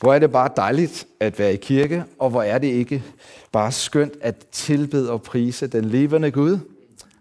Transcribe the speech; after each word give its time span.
Hvor 0.00 0.14
er 0.14 0.18
det 0.18 0.32
bare 0.32 0.50
dejligt 0.56 1.06
at 1.20 1.38
være 1.38 1.52
i 1.52 1.56
kirke, 1.56 2.04
og 2.18 2.30
hvor 2.30 2.42
er 2.42 2.58
det 2.58 2.68
ikke 2.68 3.02
bare 3.52 3.72
skønt 3.72 4.14
at 4.20 4.46
tilbede 4.52 5.10
og 5.10 5.22
prise 5.22 5.66
den 5.66 5.84
levende 5.84 6.30
Gud. 6.30 6.58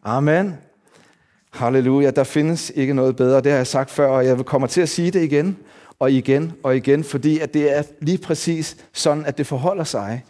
Amen. 0.04 0.54
Halleluja. 1.52 2.12
Der 2.12 2.24
findes 2.24 2.72
ikke 2.76 2.94
noget 2.94 3.16
bedre. 3.16 3.42
Det 3.42 3.52
har 3.52 3.58
jeg 3.58 3.68
sagt 3.68 3.92
før, 3.92 4.08
og 4.08 4.26
jeg 4.26 4.46
kommer 4.46 4.68
til 4.68 4.82
at 4.82 4.90
sige 4.90 5.12
det 5.12 5.24
igen 5.24 5.58
og 6.00 6.12
igen 6.12 6.54
og 6.64 6.78
igen, 6.78 7.04
fordi 7.04 7.40
at 7.40 7.54
det 7.54 7.78
er 7.78 7.84
lige 8.00 8.18
præcis 8.18 8.78
sådan, 8.94 9.26
at 9.26 9.38
det 9.38 9.48
forholder 9.48 9.84
sig, 9.84 10.24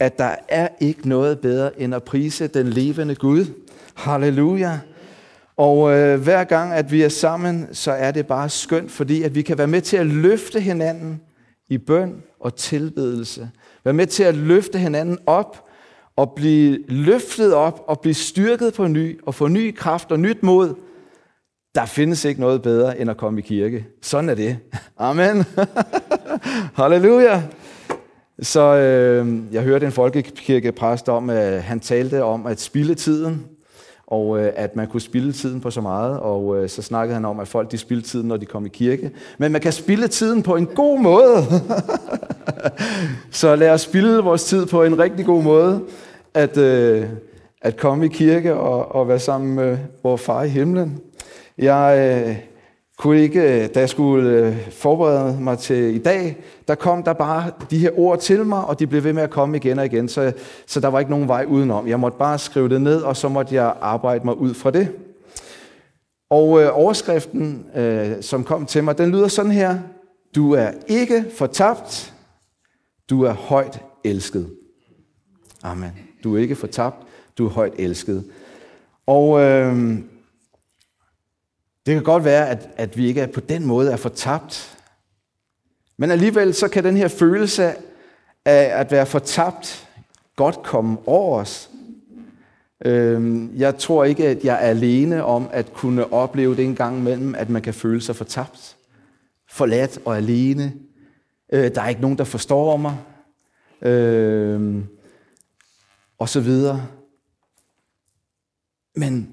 at 0.00 0.18
der 0.18 0.34
er 0.48 0.68
ikke 0.80 1.08
noget 1.08 1.38
bedre 1.38 1.80
end 1.80 1.94
at 1.94 2.02
prise 2.02 2.46
den 2.46 2.66
levende 2.66 3.14
Gud. 3.14 3.46
Halleluja. 3.94 4.78
Og 5.56 5.92
øh, 5.92 6.20
hver 6.20 6.44
gang, 6.44 6.72
at 6.72 6.92
vi 6.92 7.02
er 7.02 7.08
sammen, 7.08 7.68
så 7.72 7.92
er 7.92 8.10
det 8.10 8.26
bare 8.26 8.48
skønt, 8.48 8.90
fordi 8.90 9.22
at 9.22 9.34
vi 9.34 9.42
kan 9.42 9.58
være 9.58 9.66
med 9.66 9.80
til 9.80 9.96
at 9.96 10.06
løfte 10.06 10.60
hinanden 10.60 11.20
i 11.68 11.78
bøn 11.78 12.22
og 12.40 12.56
tilbedelse. 12.56 13.50
Vær 13.84 13.92
med 13.92 14.06
til 14.06 14.22
at 14.22 14.34
løfte 14.34 14.78
hinanden 14.78 15.18
op 15.26 15.64
og 16.16 16.32
blive 16.36 16.78
løftet 16.88 17.54
op 17.54 17.84
og 17.86 18.00
blive 18.00 18.14
styrket 18.14 18.74
på 18.74 18.86
ny 18.86 19.20
og 19.22 19.34
få 19.34 19.48
ny 19.48 19.74
kraft 19.74 20.12
og 20.12 20.20
nyt 20.20 20.42
mod. 20.42 20.74
Der 21.74 21.86
findes 21.86 22.24
ikke 22.24 22.40
noget 22.40 22.62
bedre 22.62 23.00
end 23.00 23.10
at 23.10 23.16
komme 23.16 23.40
i 23.40 23.42
kirke. 23.42 23.86
Sådan 24.02 24.28
er 24.28 24.34
det. 24.34 24.58
Amen. 24.98 25.44
Halleluja. 26.76 27.42
Så 28.42 28.60
øh, 28.60 29.54
jeg 29.54 29.62
hørte 29.62 29.86
en 29.86 29.92
folkekirkepræst 29.92 31.08
om, 31.08 31.30
at 31.30 31.62
han 31.62 31.80
talte 31.80 32.24
om 32.24 32.46
at 32.46 32.60
spille 32.60 32.94
tiden 32.94 33.46
og 34.14 34.40
øh, 34.40 34.52
at 34.56 34.76
man 34.76 34.86
kunne 34.86 35.00
spille 35.00 35.32
tiden 35.32 35.60
på 35.60 35.70
så 35.70 35.80
meget, 35.80 36.20
og 36.20 36.56
øh, 36.56 36.68
så 36.68 36.82
snakkede 36.82 37.14
han 37.14 37.24
om, 37.24 37.40
at 37.40 37.48
folk 37.48 37.72
de 37.72 37.78
spildte 37.78 38.08
tiden, 38.08 38.28
når 38.28 38.36
de 38.36 38.46
kom 38.46 38.66
i 38.66 38.68
kirke. 38.68 39.10
Men 39.38 39.52
man 39.52 39.60
kan 39.60 39.72
spille 39.72 40.08
tiden 40.08 40.42
på 40.42 40.56
en 40.56 40.66
god 40.66 41.00
måde. 41.00 41.36
så 43.30 43.56
lad 43.56 43.70
os 43.70 43.80
spille 43.80 44.18
vores 44.18 44.44
tid 44.44 44.66
på 44.66 44.82
en 44.82 44.98
rigtig 44.98 45.26
god 45.26 45.42
måde, 45.42 45.80
at, 46.34 46.56
øh, 46.56 47.06
at 47.62 47.76
komme 47.76 48.04
i 48.04 48.08
kirke 48.08 48.54
og, 48.54 48.94
og 48.94 49.08
være 49.08 49.18
sammen 49.18 49.54
med 49.54 49.72
øh, 49.72 49.78
vores 50.02 50.22
far 50.22 50.42
i 50.42 50.48
himlen. 50.48 50.98
Jeg 51.58 52.22
øh, 52.28 52.36
kunne 52.98 53.20
ikke, 53.20 53.62
øh, 53.62 53.68
da 53.74 53.80
jeg 53.80 53.88
skulle 53.88 54.30
øh, 54.30 54.70
forberede 54.70 55.40
mig 55.40 55.58
til 55.58 55.94
i 55.94 55.98
dag, 55.98 56.36
der 56.68 56.74
kom 56.74 57.02
der 57.02 57.12
bare 57.12 57.50
de 57.70 57.78
her 57.78 57.98
ord 57.98 58.18
til 58.18 58.46
mig, 58.46 58.64
og 58.64 58.78
de 58.78 58.86
blev 58.86 59.04
ved 59.04 59.12
med 59.12 59.22
at 59.22 59.30
komme 59.30 59.56
igen 59.56 59.78
og 59.78 59.86
igen, 59.86 60.08
så, 60.08 60.32
så 60.66 60.80
der 60.80 60.88
var 60.88 60.98
ikke 60.98 61.10
nogen 61.10 61.28
vej 61.28 61.44
udenom. 61.48 61.88
Jeg 61.88 62.00
måtte 62.00 62.18
bare 62.18 62.38
skrive 62.38 62.68
det 62.68 62.82
ned, 62.82 63.02
og 63.02 63.16
så 63.16 63.28
måtte 63.28 63.54
jeg 63.54 63.74
arbejde 63.80 64.24
mig 64.24 64.38
ud 64.38 64.54
fra 64.54 64.70
det. 64.70 64.88
Og 66.30 66.62
øh, 66.62 66.78
overskriften, 66.78 67.66
øh, 67.76 68.12
som 68.22 68.44
kom 68.44 68.66
til 68.66 68.84
mig, 68.84 68.98
den 68.98 69.10
lyder 69.10 69.28
sådan 69.28 69.50
her. 69.50 69.78
Du 70.34 70.52
er 70.52 70.70
ikke 70.86 71.24
fortabt, 71.36 72.14
du 73.10 73.22
er 73.22 73.32
højt 73.32 73.80
elsket. 74.04 74.50
Amen. 75.62 75.90
Du 76.24 76.36
er 76.36 76.40
ikke 76.40 76.56
fortabt, 76.56 76.96
du 77.38 77.46
er 77.46 77.50
højt 77.50 77.72
elsket. 77.78 78.24
Og 79.06 79.40
øh, 79.40 79.98
det 81.86 81.94
kan 81.94 82.02
godt 82.02 82.24
være, 82.24 82.48
at, 82.48 82.68
at 82.76 82.96
vi 82.96 83.06
ikke 83.06 83.20
er 83.20 83.26
på 83.26 83.40
den 83.40 83.66
måde 83.66 83.92
er 83.92 83.96
fortabt. 83.96 84.78
Men 85.96 86.10
alligevel 86.10 86.54
så 86.54 86.68
kan 86.68 86.84
den 86.84 86.96
her 86.96 87.08
følelse 87.08 87.74
af 88.44 88.80
at 88.80 88.90
være 88.90 89.06
fortabt 89.06 89.88
godt 90.36 90.62
komme 90.62 90.98
over 91.06 91.40
os. 91.40 91.70
Øhm, 92.84 93.56
jeg 93.56 93.78
tror 93.78 94.04
ikke, 94.04 94.28
at 94.28 94.44
jeg 94.44 94.54
er 94.54 94.68
alene 94.68 95.24
om 95.24 95.48
at 95.52 95.72
kunne 95.72 96.12
opleve 96.12 96.56
det 96.56 96.64
en 96.64 96.74
gang 96.74 96.98
imellem, 96.98 97.34
at 97.34 97.50
man 97.50 97.62
kan 97.62 97.74
føle 97.74 98.00
sig 98.00 98.16
fortabt, 98.16 98.76
forladt 99.48 99.98
og 100.04 100.16
alene. 100.16 100.72
Øh, 101.52 101.74
der 101.74 101.82
er 101.82 101.88
ikke 101.88 102.00
nogen, 102.00 102.18
der 102.18 102.24
forstår 102.24 102.76
mig. 102.76 102.96
Øhm, 103.82 104.86
og 106.18 106.28
så 106.28 106.40
videre. 106.40 106.86
Men 108.96 109.30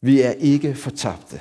vi 0.00 0.20
er 0.20 0.30
ikke 0.30 0.74
fortabte. 0.74 1.40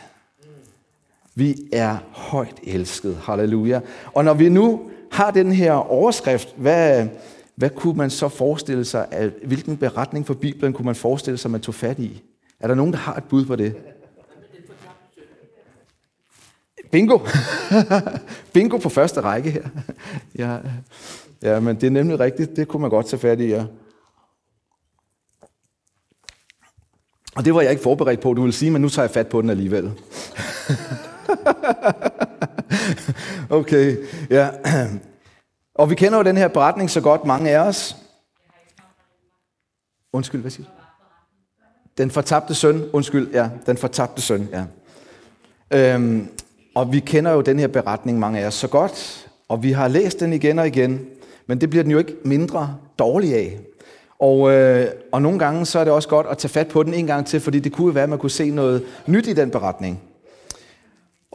Vi 1.35 1.56
er 1.73 1.97
højt 2.12 2.59
elsket. 2.63 3.18
Halleluja. 3.23 3.79
Og 4.13 4.25
når 4.25 4.34
vi 4.34 4.50
nu 4.50 4.91
har 5.12 5.31
den 5.31 5.51
her 5.51 5.72
overskrift, 5.72 6.53
hvad, 6.57 7.07
hvad 7.56 7.69
kunne 7.69 7.97
man 7.97 8.09
så 8.09 8.29
forestille 8.29 8.85
sig, 8.85 9.07
at, 9.12 9.31
hvilken 9.46 9.78
beretning 9.78 10.28
fra 10.28 10.34
Bibelen 10.34 10.73
kunne 10.73 10.85
man 10.85 10.96
forestille 10.96 11.38
sig, 11.38 11.51
man 11.51 11.62
tog 11.62 11.75
fat 11.75 12.00
i? 12.00 12.23
Er 12.59 12.68
der 12.68 12.75
nogen, 12.75 12.94
der 12.94 13.00
har 13.00 13.16
et 13.16 13.23
bud 13.23 13.46
på 13.46 13.56
det? 13.56 13.75
Bingo! 16.91 17.19
Bingo 18.53 18.78
på 18.78 18.90
første 18.90 19.22
række 19.22 19.52
her. 19.52 19.63
ja, 20.44 20.57
ja, 21.41 21.59
men 21.59 21.75
det 21.75 21.88
er 21.88 21.91
nemlig 21.91 22.19
rigtigt. 22.19 22.56
Det 22.56 22.67
kunne 22.67 22.81
man 22.81 22.90
godt 22.90 23.07
tage 23.07 23.19
fat 23.19 23.40
i, 23.40 23.47
ja. 23.47 23.66
Og 27.35 27.46
det 27.46 27.56
var 27.56 27.62
jeg 27.62 27.72
ikke 27.72 27.84
forberedt 27.84 28.19
på, 28.19 28.34
du 28.34 28.44
vil 28.44 28.53
sige, 28.53 28.72
men 28.72 28.81
nu 28.81 28.90
tager 28.90 29.03
jeg 29.03 29.12
fat 29.12 29.28
på 29.28 29.41
den 29.41 29.50
alligevel. 29.50 29.91
okay, 33.59 33.97
ja. 34.29 34.49
Og 35.75 35.89
vi 35.89 35.95
kender 35.95 36.17
jo 36.17 36.23
den 36.23 36.37
her 36.37 36.47
beretning 36.47 36.89
så 36.89 37.01
godt, 37.01 37.25
mange 37.25 37.51
af 37.51 37.59
os. 37.59 37.95
Undskyld, 40.13 40.41
hvad 40.41 40.51
siger 40.51 40.65
du? 40.65 40.71
Den 41.97 42.11
fortabte 42.11 42.55
søn, 42.55 42.83
undskyld, 42.93 43.33
ja, 43.33 43.49
den 43.65 43.77
fortabte 43.77 44.21
søn, 44.21 44.49
ja. 44.51 44.65
Øhm, 45.71 46.29
og 46.75 46.93
vi 46.93 46.99
kender 46.99 47.31
jo 47.31 47.41
den 47.41 47.59
her 47.59 47.67
beretning, 47.67 48.19
mange 48.19 48.39
af 48.39 48.47
os, 48.47 48.53
så 48.53 48.67
godt, 48.67 49.27
og 49.49 49.63
vi 49.63 49.71
har 49.71 49.87
læst 49.87 50.19
den 50.19 50.33
igen 50.33 50.59
og 50.59 50.67
igen, 50.67 51.05
men 51.47 51.61
det 51.61 51.69
bliver 51.69 51.83
den 51.83 51.91
jo 51.91 51.97
ikke 51.97 52.15
mindre 52.23 52.77
dårlig 52.99 53.35
af. 53.35 53.59
Og, 54.19 54.51
øh, 54.51 54.87
og 55.11 55.21
nogle 55.21 55.39
gange 55.39 55.65
så 55.65 55.79
er 55.79 55.83
det 55.83 55.93
også 55.93 56.09
godt 56.09 56.27
at 56.27 56.37
tage 56.37 56.49
fat 56.49 56.67
på 56.67 56.83
den 56.83 56.93
en 56.93 57.07
gang 57.07 57.27
til, 57.27 57.39
fordi 57.39 57.59
det 57.59 57.71
kunne 57.71 57.95
være, 57.95 58.03
at 58.03 58.09
man 58.09 58.19
kunne 58.19 58.31
se 58.31 58.49
noget 58.49 58.83
nyt 59.07 59.27
i 59.27 59.33
den 59.33 59.51
beretning. 59.51 60.01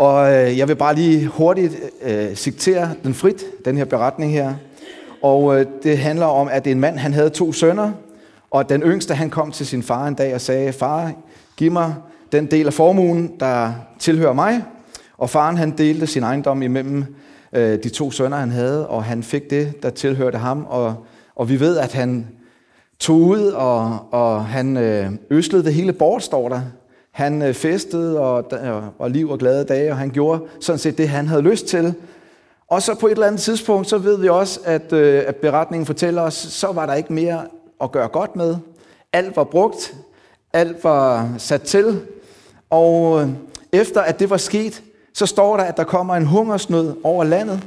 Og 0.01 0.33
øh, 0.33 0.59
jeg 0.59 0.69
vil 0.69 0.77
bare 0.77 0.95
lige 0.95 1.27
hurtigt 1.27 1.77
øh, 2.03 2.35
citere 2.35 2.91
den 3.05 3.15
frit, 3.15 3.45
den 3.65 3.77
her 3.77 3.85
beretning 3.85 4.33
her. 4.33 4.55
Og 5.23 5.61
øh, 5.61 5.67
det 5.83 5.99
handler 5.99 6.27
om, 6.27 6.49
at 6.49 6.67
en 6.67 6.81
mand 6.81 6.99
han 6.99 7.15
havde 7.15 7.31
to 7.31 7.53
sønner, 7.53 7.93
og 8.51 8.69
den 8.69 8.83
yngste 8.83 9.15
han 9.15 9.31
kom 9.31 9.53
til 9.53 9.67
sin 9.67 9.83
far 9.83 10.07
en 10.07 10.15
dag 10.15 10.35
og 10.35 10.41
sagde, 10.41 10.73
far, 10.73 11.13
giv 11.57 11.73
mig 11.73 11.95
den 12.33 12.47
del 12.47 12.67
af 12.67 12.73
formuen, 12.73 13.33
der 13.41 13.73
tilhører 13.99 14.33
mig. 14.33 14.65
Og 15.19 15.31
faren 15.31 15.57
han 15.57 15.71
delte 15.71 16.07
sin 16.07 16.23
ejendom 16.23 16.63
imellem 16.63 17.05
øh, 17.53 17.83
de 17.83 17.89
to 17.89 18.11
sønner, 18.11 18.37
han 18.37 18.51
havde, 18.51 18.89
og 18.89 19.05
han 19.05 19.23
fik 19.23 19.51
det, 19.51 19.83
der 19.83 19.91
tilhørte 19.91 20.39
ham. 20.39 20.67
Og, 20.69 20.95
og 21.37 21.49
vi 21.49 21.61
ved, 21.61 21.79
at 21.79 21.93
han 21.93 22.27
tog 22.99 23.21
ud, 23.21 23.47
og, 23.47 23.99
og 24.11 24.45
han 24.45 24.77
øh, 24.77 25.11
øslede 25.31 25.65
det 25.65 25.75
hele 25.75 25.93
bort, 25.93 26.23
står 26.23 26.49
der. 26.49 26.61
Han 27.21 27.43
øh, 27.43 27.55
festede 27.55 28.21
og, 28.21 28.51
og 28.99 29.11
liv 29.11 29.31
og 29.31 29.39
glade 29.39 29.65
dage, 29.65 29.91
og 29.91 29.99
han 29.99 30.11
gjorde 30.11 30.43
sådan 30.61 30.79
set 30.79 30.99
det, 30.99 31.09
han 31.09 31.29
havde 31.29 31.43
lyst 31.43 31.67
til. 31.67 31.95
Og 32.69 32.83
så 32.83 32.95
på 32.95 33.07
et 33.07 33.13
eller 33.13 33.27
andet 33.27 33.41
tidspunkt, 33.41 33.89
så 33.89 33.99
ved 33.99 34.19
vi 34.19 34.29
også, 34.29 34.61
at, 34.65 34.93
øh, 34.93 35.23
at 35.27 35.37
beretningen 35.37 35.87
fortæller 35.87 36.23
os, 36.23 36.35
så 36.35 36.73
var 36.73 36.87
der 36.87 36.95
ikke 36.95 37.13
mere 37.13 37.47
at 37.81 37.93
gøre 37.93 38.09
godt 38.09 38.37
med. 38.37 38.57
Alt 39.13 39.37
var 39.37 39.45
brugt, 39.45 39.95
alt 40.53 40.85
var 40.85 41.35
sat 41.39 41.63
til, 41.63 42.01
og 42.71 43.23
øh, 43.23 43.29
efter 43.73 44.01
at 44.01 44.21
det 44.21 44.31
var 44.31 44.37
sket, 44.37 44.83
så 45.15 45.27
står 45.27 45.57
der, 45.57 45.65
at 45.65 45.77
der 45.77 45.85
kommer 45.85 46.15
en 46.15 46.27
hungersnød 46.27 46.95
over 47.05 47.25
landet, 47.25 47.61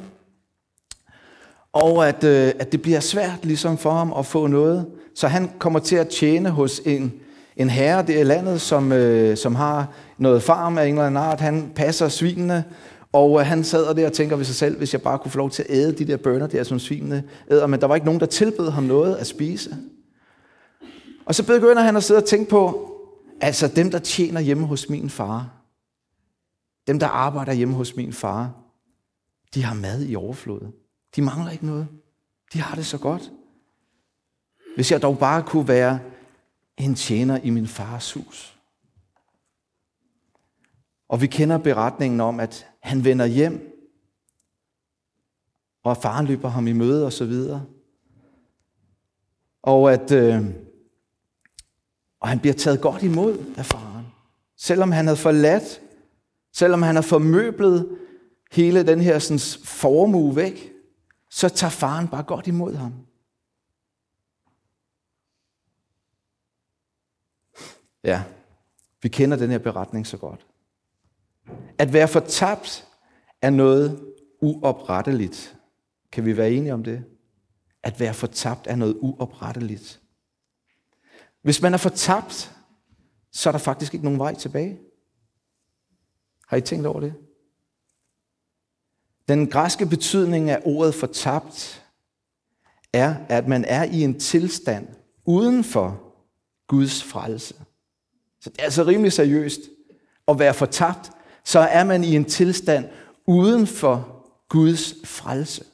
og 1.74 2.08
at, 2.08 2.24
at 2.24 2.72
det 2.72 2.81
bliver 2.81 3.00
svært 3.00 3.40
ligesom 3.44 3.78
for 3.78 3.91
ham 3.91 4.14
at 4.18 4.25
få 4.25 4.47
noget. 4.47 4.85
Så 5.16 5.28
han 5.28 5.52
kommer 5.59 5.80
til 5.80 5.96
at 5.96 6.08
tjene 6.08 6.50
hos 6.50 6.81
en, 6.85 7.14
en 7.58 7.69
herre 7.69 8.06
det 8.06 8.19
er 8.19 8.24
landet, 8.24 8.62
som, 8.62 8.91
øh, 8.91 9.38
som 9.38 9.56
har 9.56 9.94
noget 10.18 10.44
farm 10.44 10.78
af 10.78 10.86
en 10.86 10.94
eller 10.94 11.06
anden 11.06 11.24
art. 11.24 11.40
Han 11.40 11.72
passer 11.75 12.08
svinene, 12.08 12.64
og 13.12 13.40
øh, 13.40 13.46
han 13.46 13.64
sad 13.64 13.96
der 13.96 14.06
og 14.06 14.14
tænker 14.14 14.36
ved 14.36 14.46
sig 14.46 14.56
selv, 14.56 14.78
hvis 14.78 14.94
jeg 14.94 15.02
bare 15.02 15.19
kunne 15.19 15.31
få 15.31 15.38
lov 15.38 15.50
til 15.50 15.64
at 15.64 15.69
æde 15.69 15.91
de 15.91 16.06
der 16.06 16.18
bønner 16.18 16.47
der, 16.47 16.64
som 16.64 16.80
svinene 16.80 17.24
æder. 17.52 17.67
Men 17.67 17.82
der 17.82 17.88
var 17.88 17.96
ikke 17.96 18.05
nogen, 18.05 18.20
der 18.20 18.26
tilbød 18.26 18.70
ham 18.70 18.84
noget 18.84 19.16
at 19.16 19.28
spise. 19.28 19.78
Og 21.26 21.35
så 21.35 21.46
begynder 21.46 21.82
han 21.82 21.96
at 21.96 22.03
sidde 22.03 22.17
og 22.17 22.26
tænke 22.26 22.50
på, 22.50 22.90
altså 23.41 23.67
dem, 23.67 23.91
der 23.91 24.00
tjener 24.00 24.41
hjemme 24.41 24.66
hos 24.66 24.90
min 24.90 25.09
far, 25.09 25.50
dem, 26.88 27.00
der 27.00 27.08
arbejder 27.08 27.53
hjemme 27.53 27.76
hos 27.76 27.96
min 27.96 28.14
far, 28.14 28.52
de 29.53 29.64
har 29.64 29.73
mad 29.73 30.05
i 30.05 30.16
overflod. 30.16 30.61
De 31.16 31.22
mangler 31.22 31.52
ikke 31.52 31.66
noget. 31.66 31.88
De 32.53 32.61
har 32.61 32.76
det 32.76 32.85
så 32.85 32.97
godt. 32.97 33.32
Hvis 34.76 34.91
jeg 34.91 35.02
dog 35.02 35.20
bare 35.20 35.44
kunne 35.44 35.67
være 35.67 36.00
en 36.78 36.96
tjener 36.96 37.40
i 37.43 37.49
min 37.49 37.67
fars 37.67 38.14
hus. 38.14 38.58
Og 41.09 41.22
vi 41.22 41.28
kender 41.28 41.58
beretningen 41.58 42.20
om, 42.20 42.40
at 42.40 42.67
han 42.79 43.03
vender 43.03 43.25
hjem, 43.25 43.70
og 45.84 45.97
faren 45.97 46.25
løber 46.25 46.49
ham 46.49 46.67
i 46.67 46.73
møde 46.73 47.05
og 47.05 47.14
så 47.14 47.25
videre. 47.25 47.66
Og 49.64 49.93
at 49.93 50.11
øh, 50.11 50.46
og 52.23 52.29
han 52.29 52.40
bliver 52.40 52.53
taget 52.53 52.81
godt 52.81 53.03
imod 53.03 53.53
af 53.58 53.66
faren. 53.66 54.05
Selvom 54.58 54.91
han 54.91 55.05
havde 55.08 55.17
forladt, 55.17 55.81
selvom 56.53 56.81
han 56.81 56.96
har 56.96 57.02
formøblet 57.02 57.97
hele 58.52 58.87
den 58.87 59.02
her 59.02 59.19
sådan, 59.19 59.40
formue 59.64 60.35
væk, 60.35 60.72
så 61.29 61.49
tager 61.49 61.72
faren 61.72 62.08
bare 62.08 62.23
godt 62.23 62.47
imod 62.47 62.76
ham. 62.76 62.93
Ja, 68.03 68.23
vi 69.02 69.09
kender 69.09 69.38
den 69.38 69.52
her 69.52 69.58
beretning 69.58 70.08
så 70.08 70.17
godt. 70.17 70.47
At 71.78 71.94
være 71.94 72.08
fortabt 72.08 72.88
er 73.41 73.50
noget 73.50 74.14
uopretteligt. 74.41 75.55
Kan 76.11 76.26
vi 76.26 76.38
være 76.38 76.52
enige 76.52 76.73
om 76.73 76.84
det? 76.84 77.03
At 77.84 78.00
være 78.00 78.14
fortabt 78.14 78.67
er 78.67 78.76
noget 78.76 78.97
uopretteligt. 79.02 80.02
Hvis 81.41 81.61
man 81.61 81.73
er 81.73 81.78
fortabt, 81.78 82.55
så 83.32 83.50
er 83.50 83.52
der 83.52 83.59
faktisk 83.59 83.94
ikke 83.94 84.05
nogen 84.05 84.20
vej 84.20 84.35
tilbage. 84.35 84.79
Har 86.47 86.58
I 86.58 86.61
tænkt 86.61 86.85
over 86.85 87.00
det? 87.00 87.14
Den 89.28 89.50
græske 89.50 89.85
betydning 89.85 90.50
af 90.50 90.61
ordet 90.66 90.96
fortabt 90.96 91.85
er, 92.94 93.16
at 93.29 93.47
man 93.47 93.66
er 93.66 93.84
i 93.84 94.02
en 94.02 94.20
tilstand 94.20 94.88
uden 95.26 95.64
for 95.64 96.16
Guds 96.67 97.03
frelse. 97.03 97.66
Så 98.43 98.49
det 98.49 98.59
er 98.59 98.63
altså 98.63 98.84
rimelig 98.84 99.13
seriøst 99.13 99.59
at 100.28 100.40
være 100.40 100.53
fortabt, 100.53 101.11
så 101.43 101.59
er 101.59 101.84
man 101.84 102.03
i 102.03 102.16
en 102.16 102.25
tilstand 102.25 102.90
uden 103.28 103.67
for 103.67 104.25
Guds 104.49 104.93
frelse. 105.05 105.66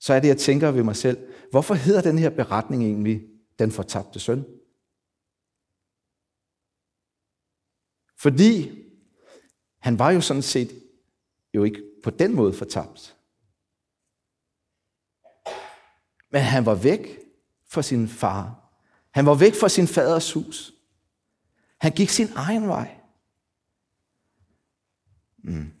Så 0.00 0.14
er 0.14 0.20
det, 0.20 0.28
jeg 0.28 0.38
tænker 0.38 0.70
ved 0.70 0.82
mig 0.82 0.96
selv, 0.96 1.28
hvorfor 1.50 1.74
hedder 1.74 2.02
den 2.02 2.18
her 2.18 2.30
beretning 2.30 2.84
egentlig 2.84 3.28
den 3.58 3.72
fortabte 3.72 4.20
søn? 4.20 4.44
Fordi 8.18 8.82
han 9.78 9.98
var 9.98 10.10
jo 10.10 10.20
sådan 10.20 10.42
set 10.42 10.82
jo 11.54 11.64
ikke 11.64 11.82
på 12.04 12.10
den 12.10 12.34
måde 12.34 12.52
fortabt. 12.52 13.16
Men 16.30 16.42
han 16.42 16.66
var 16.66 16.74
væk 16.74 17.18
fra 17.66 17.82
sin 17.82 18.08
far. 18.08 18.61
Han 19.12 19.26
var 19.26 19.34
væk 19.34 19.54
fra 19.54 19.68
sin 19.68 19.86
faders 19.86 20.32
hus. 20.32 20.74
Han 21.78 21.92
gik 21.92 22.10
sin 22.10 22.28
egen 22.34 22.68
vej. 22.68 22.96
Mm. 25.42 25.72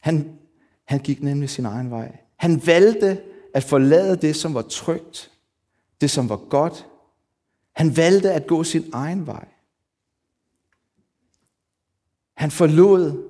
Han, 0.00 0.38
han 0.84 1.00
gik 1.00 1.22
nemlig 1.22 1.50
sin 1.50 1.66
egen 1.66 1.90
vej. 1.90 2.18
Han 2.36 2.66
valgte 2.66 3.24
at 3.54 3.64
forlade 3.64 4.16
det, 4.16 4.36
som 4.36 4.54
var 4.54 4.62
trygt, 4.62 5.30
det, 6.00 6.10
som 6.10 6.28
var 6.28 6.36
godt. 6.36 6.86
Han 7.72 7.96
valgte 7.96 8.32
at 8.32 8.46
gå 8.46 8.64
sin 8.64 8.90
egen 8.92 9.26
vej. 9.26 9.48
Han 12.34 12.50
forlod 12.50 13.28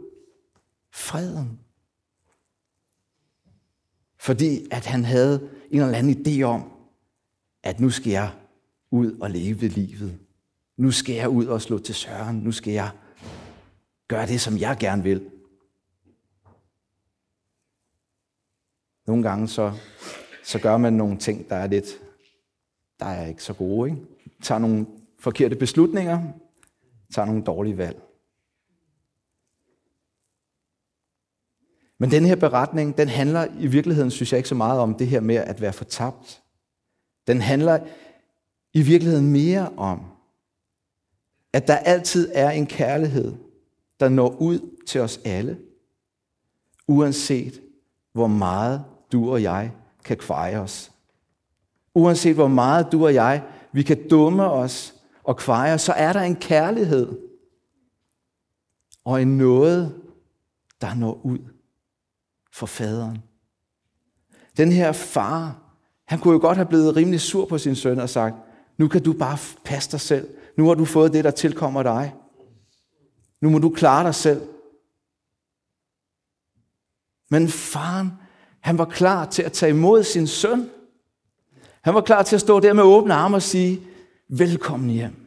freden. 0.93 1.61
Fordi 4.19 4.69
at 4.71 4.87
han 4.87 5.05
havde 5.05 5.51
en 5.71 5.81
eller 5.81 5.99
anden 5.99 6.27
idé 6.27 6.43
om, 6.43 6.73
at 7.63 7.81
nu 7.81 7.91
skal 7.91 8.11
jeg 8.11 8.40
ud 8.91 9.19
og 9.21 9.31
leve 9.31 9.69
livet. 9.69 10.19
Nu 10.77 10.91
skal 10.91 11.15
jeg 11.15 11.29
ud 11.29 11.47
og 11.47 11.63
slå 11.63 11.79
til 11.79 11.95
søren. 11.95 12.37
Nu 12.37 12.53
skal 12.53 12.73
jeg 12.73 12.91
gøre 14.09 14.27
det, 14.27 14.41
som 14.41 14.59
jeg 14.59 14.77
gerne 14.81 15.03
vil. 15.03 15.31
Nogle 19.07 19.23
gange 19.23 19.49
så, 19.49 19.73
så 20.45 20.59
gør 20.59 20.77
man 20.77 20.93
nogle 20.93 21.19
ting, 21.19 21.49
der 21.49 21.57
er 21.57 21.67
lidt, 21.67 21.87
der 23.01 23.07
er 23.07 23.27
ikke 23.27 23.43
så 23.43 23.55
gode. 23.55 23.91
Ikke? 23.91 24.03
Tager 24.43 24.59
nogle 24.59 24.87
forkerte 25.19 25.57
beslutninger, 25.57 26.33
tager 27.15 27.27
nogle 27.27 27.43
dårlige 27.43 27.79
valg. 27.79 28.03
Men 31.99 32.11
den 32.11 32.25
her 32.25 32.37
beretning, 32.37 32.97
den 32.97 33.09
handler 33.09 33.47
i 33.59 33.67
virkeligheden, 33.67 34.11
synes 34.11 34.33
jeg 34.33 34.39
ikke 34.39 34.49
så 34.49 34.55
meget 34.55 34.81
om 34.81 34.95
det 34.95 35.07
her 35.07 35.21
med 35.21 35.37
at 35.37 35.61
være 35.61 35.73
fortabt. 35.73 36.43
Den 37.27 37.41
handler 37.41 37.87
i 38.75 38.83
virkeligheden 38.83 39.33
mere 39.33 39.69
om, 39.77 40.01
at 41.53 41.69
der 41.69 41.77
altid 41.77 42.31
er 42.35 42.51
en 42.51 42.67
kærlighed, 42.67 43.35
der 44.01 44.09
når 44.09 44.29
ud 44.29 44.77
til 44.87 45.01
os 45.01 45.21
alle, 45.25 45.59
uanset 46.89 47.61
hvor 48.13 48.27
meget 48.27 48.85
du 49.13 49.31
og 49.33 49.43
jeg 49.43 49.73
kan 50.05 50.17
kveje 50.17 50.59
os. 50.59 50.93
Uanset 51.95 52.35
hvor 52.35 52.49
meget 52.49 52.93
du 52.93 53.05
og 53.05 53.15
jeg, 53.15 53.45
vi 53.73 53.83
kan 53.83 54.09
dumme 54.09 54.51
os 54.51 54.95
og 55.25 55.37
kveje 55.37 55.75
os, 55.75 55.83
så 55.83 55.93
er 55.93 56.13
der 56.13 56.21
en 56.21 56.37
kærlighed 56.37 57.19
og 59.05 59.23
en 59.23 59.39
noget, 59.39 60.03
der 60.81 60.95
når 60.95 61.21
ud 61.25 61.39
for 62.53 62.67
faderen. 62.67 63.23
Den 64.57 64.73
her 64.73 64.93
far, 64.93 65.63
han 66.05 66.19
kunne 66.19 66.33
jo 66.33 66.41
godt 66.41 66.57
have 66.57 66.69
blevet 66.69 66.97
rimelig 66.97 67.21
sur 67.21 67.47
på 67.47 67.59
sin 67.59 67.75
søn 67.75 67.99
og 68.01 68.09
sagt, 68.09 68.37
nu 68.81 68.89
kan 68.89 69.03
du 69.03 69.13
bare 69.13 69.39
passe 69.65 69.91
dig 69.91 70.01
selv. 70.01 70.29
Nu 70.57 70.67
har 70.67 70.75
du 70.75 70.85
fået 70.85 71.13
det, 71.13 71.25
der 71.25 71.31
tilkommer 71.31 71.83
dig. 71.83 72.15
Nu 73.41 73.51
må 73.51 73.59
du 73.59 73.71
klare 73.71 74.05
dig 74.05 74.15
selv. 74.15 74.43
Men 77.31 77.49
faren, 77.49 78.13
han 78.61 78.79
var 78.79 78.85
klar 78.85 79.27
til 79.27 79.43
at 79.43 79.53
tage 79.53 79.71
imod 79.71 80.03
sin 80.03 80.27
søn. 80.27 80.71
Han 81.83 81.95
var 81.95 82.01
klar 82.01 82.23
til 82.23 82.37
at 82.37 82.41
stå 82.41 82.61
der 82.61 82.73
med 82.73 82.83
åbne 82.83 83.15
arme 83.15 83.37
og 83.37 83.43
sige, 83.43 83.81
velkommen 84.29 84.91
hjem. 84.91 85.27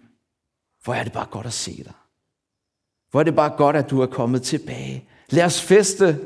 Hvor 0.83 0.93
er 0.93 1.03
det 1.03 1.13
bare 1.13 1.27
godt 1.31 1.47
at 1.47 1.53
se 1.53 1.83
dig. 1.83 1.93
Hvor 3.11 3.19
er 3.19 3.23
det 3.23 3.35
bare 3.35 3.57
godt, 3.57 3.75
at 3.75 3.89
du 3.89 4.01
er 4.01 4.07
kommet 4.07 4.41
tilbage. 4.41 5.09
Lad 5.29 5.45
os 5.45 5.61
feste. 5.61 6.19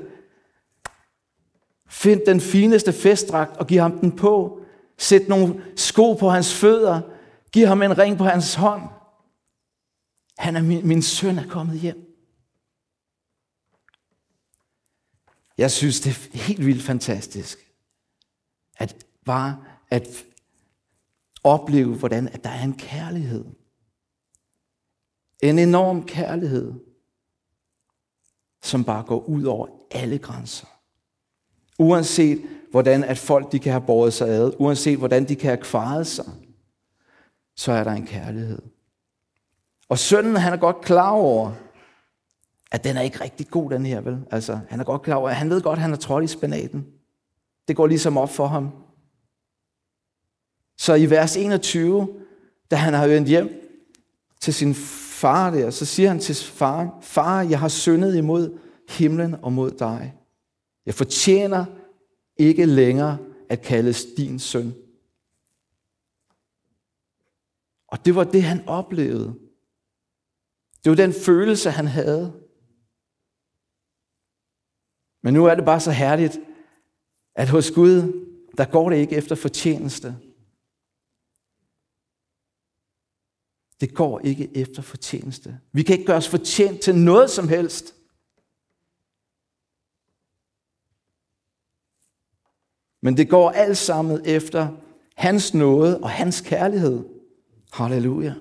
Find 1.90 2.22
den 2.26 2.42
fineste 2.42 2.94
festdragt 2.94 3.58
og 3.58 3.68
giv 3.68 3.80
ham 3.80 4.00
den 4.00 4.12
på. 4.12 4.62
Sæt 4.98 5.28
nogle 5.28 5.64
sko 5.76 6.14
på 6.14 6.30
hans 6.30 6.54
fødder. 6.54 7.02
Giv 7.58 7.68
ham 7.68 7.82
en 7.82 7.98
ring 7.98 8.18
på 8.18 8.24
hans 8.24 8.54
hånd. 8.54 8.82
Han 10.38 10.56
er 10.56 10.62
min, 10.62 10.88
min 10.88 11.02
søn 11.02 11.38
er 11.38 11.48
kommet 11.48 11.80
hjem. 11.80 12.18
Jeg 15.58 15.72
synes, 15.72 16.00
det 16.00 16.10
er 16.34 16.38
helt 16.38 16.66
vildt 16.66 16.84
fantastisk, 16.84 17.72
at 18.78 19.06
bare 19.26 19.64
at 19.90 20.08
opleve, 21.44 21.96
hvordan 21.96 22.28
at 22.28 22.44
der 22.44 22.50
er 22.50 22.64
en 22.64 22.78
kærlighed. 22.78 23.46
En 25.44 25.60
enorm 25.60 26.06
kærlighed, 26.06 26.74
som 28.64 28.84
bare 28.84 29.04
går 29.04 29.20
ud 29.20 29.44
over 29.44 29.68
alle 29.92 30.18
grænser. 30.18 30.68
Uanset 31.80 32.42
hvordan 32.72 33.04
at 33.04 33.18
folk 33.18 33.52
de 33.52 33.60
kan 33.60 33.72
have 33.72 33.86
båret 33.86 34.14
sig 34.14 34.28
ad, 34.28 34.54
uanset 34.60 34.98
hvordan 34.98 35.28
de 35.28 35.36
kan 35.36 35.50
have 35.50 35.64
kvaret 35.64 36.08
sig, 36.08 36.26
så 37.58 37.72
er 37.72 37.84
der 37.84 37.92
en 37.92 38.06
kærlighed. 38.06 38.62
Og 39.90 40.00
sønnen, 40.00 40.36
han 40.36 40.54
er 40.54 40.58
godt 40.58 40.82
klar 40.82 41.10
over, 41.10 41.52
at 42.72 42.84
den 42.84 42.98
er 42.98 43.02
ikke 43.02 43.22
rigtig 43.22 43.48
god, 43.48 43.72
den 43.72 43.86
her, 43.86 44.02
vel? 44.02 44.26
Altså, 44.32 44.60
han 44.70 44.80
er 44.80 44.84
godt 44.84 45.02
klar 45.02 45.16
over, 45.16 45.30
han 45.30 45.50
ved 45.50 45.62
godt, 45.62 45.78
at 45.78 45.82
han 45.82 45.94
er 45.94 45.98
trådt 45.98 46.24
i 46.24 46.28
spanaten. 46.28 46.88
Det 47.68 47.76
går 47.76 47.88
ligesom 47.88 48.18
op 48.18 48.30
for 48.30 48.48
ham. 48.48 48.72
Så 50.78 50.94
i 50.94 51.10
vers 51.10 51.38
21, 51.38 52.08
da 52.72 52.76
han 52.76 52.94
har 52.94 53.08
vendt 53.08 53.28
hjem 53.28 53.50
til 54.40 54.54
sin 54.54 54.76
far 54.76 55.50
der, 55.50 55.70
så 55.70 55.86
siger 55.86 56.10
han 56.10 56.20
til 56.20 56.36
faren, 56.36 56.90
far, 57.02 57.42
jeg 57.42 57.60
har 57.60 57.68
syndet 57.68 58.16
imod 58.16 58.60
himlen 58.90 59.36
og 59.42 59.54
mod 59.54 59.72
dig. 59.72 60.14
Jeg 60.86 60.94
fortjener 60.94 61.66
ikke 62.38 62.66
længere 62.66 63.18
at 63.50 63.62
kaldes 63.62 64.06
din 64.18 64.40
søn. 64.40 64.74
Og 67.88 68.06
det 68.06 68.16
var 68.16 68.24
det, 68.24 68.44
han 68.44 68.68
oplevede. 68.68 69.40
Det 70.84 70.90
var 70.90 70.96
den 70.96 71.14
følelse, 71.26 71.72
han 71.72 71.88
havde. 71.88 72.48
Men 75.24 75.34
nu 75.34 75.46
er 75.46 75.56
det 75.56 75.66
bare 75.66 75.80
så 75.80 75.92
herligt, 75.92 76.40
at 77.36 77.50
hos 77.50 77.72
Gud, 77.72 78.28
der 78.58 78.66
går 78.72 78.90
det 78.90 78.98
ikke 78.98 79.16
efter 79.16 79.36
fortjeneste. 79.36 80.18
Det 83.82 83.96
går 83.96 84.20
ikke 84.20 84.58
efter 84.58 84.82
fortjeneste. 84.82 85.60
Vi 85.72 85.84
kan 85.84 85.94
ikke 85.94 86.06
gøre 86.06 86.18
os 86.18 86.30
fortjent 86.30 86.82
til 86.82 86.96
noget 86.96 87.30
som 87.30 87.48
helst. 87.48 87.96
Men 93.02 93.18
det 93.18 93.30
går 93.30 93.50
alt 93.52 93.78
sammen 93.78 94.22
efter 94.26 94.78
hans 95.16 95.54
nåde 95.54 96.04
og 96.04 96.10
hans 96.10 96.42
kærlighed. 96.42 97.17
Halleluja. 97.72 98.34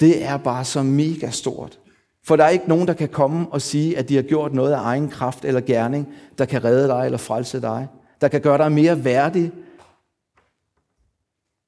Det 0.00 0.24
er 0.24 0.36
bare 0.36 0.64
så 0.64 0.82
mega 0.82 1.30
stort. 1.30 1.80
For 2.24 2.36
der 2.36 2.44
er 2.44 2.48
ikke 2.48 2.68
nogen, 2.68 2.88
der 2.88 2.94
kan 2.94 3.08
komme 3.08 3.48
og 3.52 3.62
sige, 3.62 3.98
at 3.98 4.08
de 4.08 4.16
har 4.16 4.22
gjort 4.22 4.54
noget 4.54 4.72
af 4.72 4.80
egen 4.80 5.08
kraft 5.08 5.44
eller 5.44 5.60
gerning, 5.60 6.14
der 6.38 6.44
kan 6.44 6.64
redde 6.64 6.88
dig 6.88 7.04
eller 7.04 7.18
frelse 7.18 7.60
dig. 7.60 7.88
Der 8.20 8.28
kan 8.28 8.40
gøre 8.40 8.58
dig 8.58 8.72
mere 8.72 9.04
værdig 9.04 9.52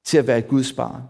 til 0.03 0.17
at 0.17 0.27
være 0.27 0.37
et 0.37 0.47
Guds 0.47 0.73
barn. 0.73 1.01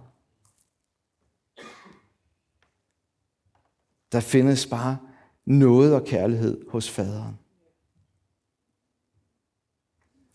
Der 4.11 4.19
findes 4.19 4.65
bare 4.65 4.97
noget 5.45 5.95
og 5.95 6.05
kærlighed 6.05 6.69
hos 6.69 6.89
faderen. 6.89 7.39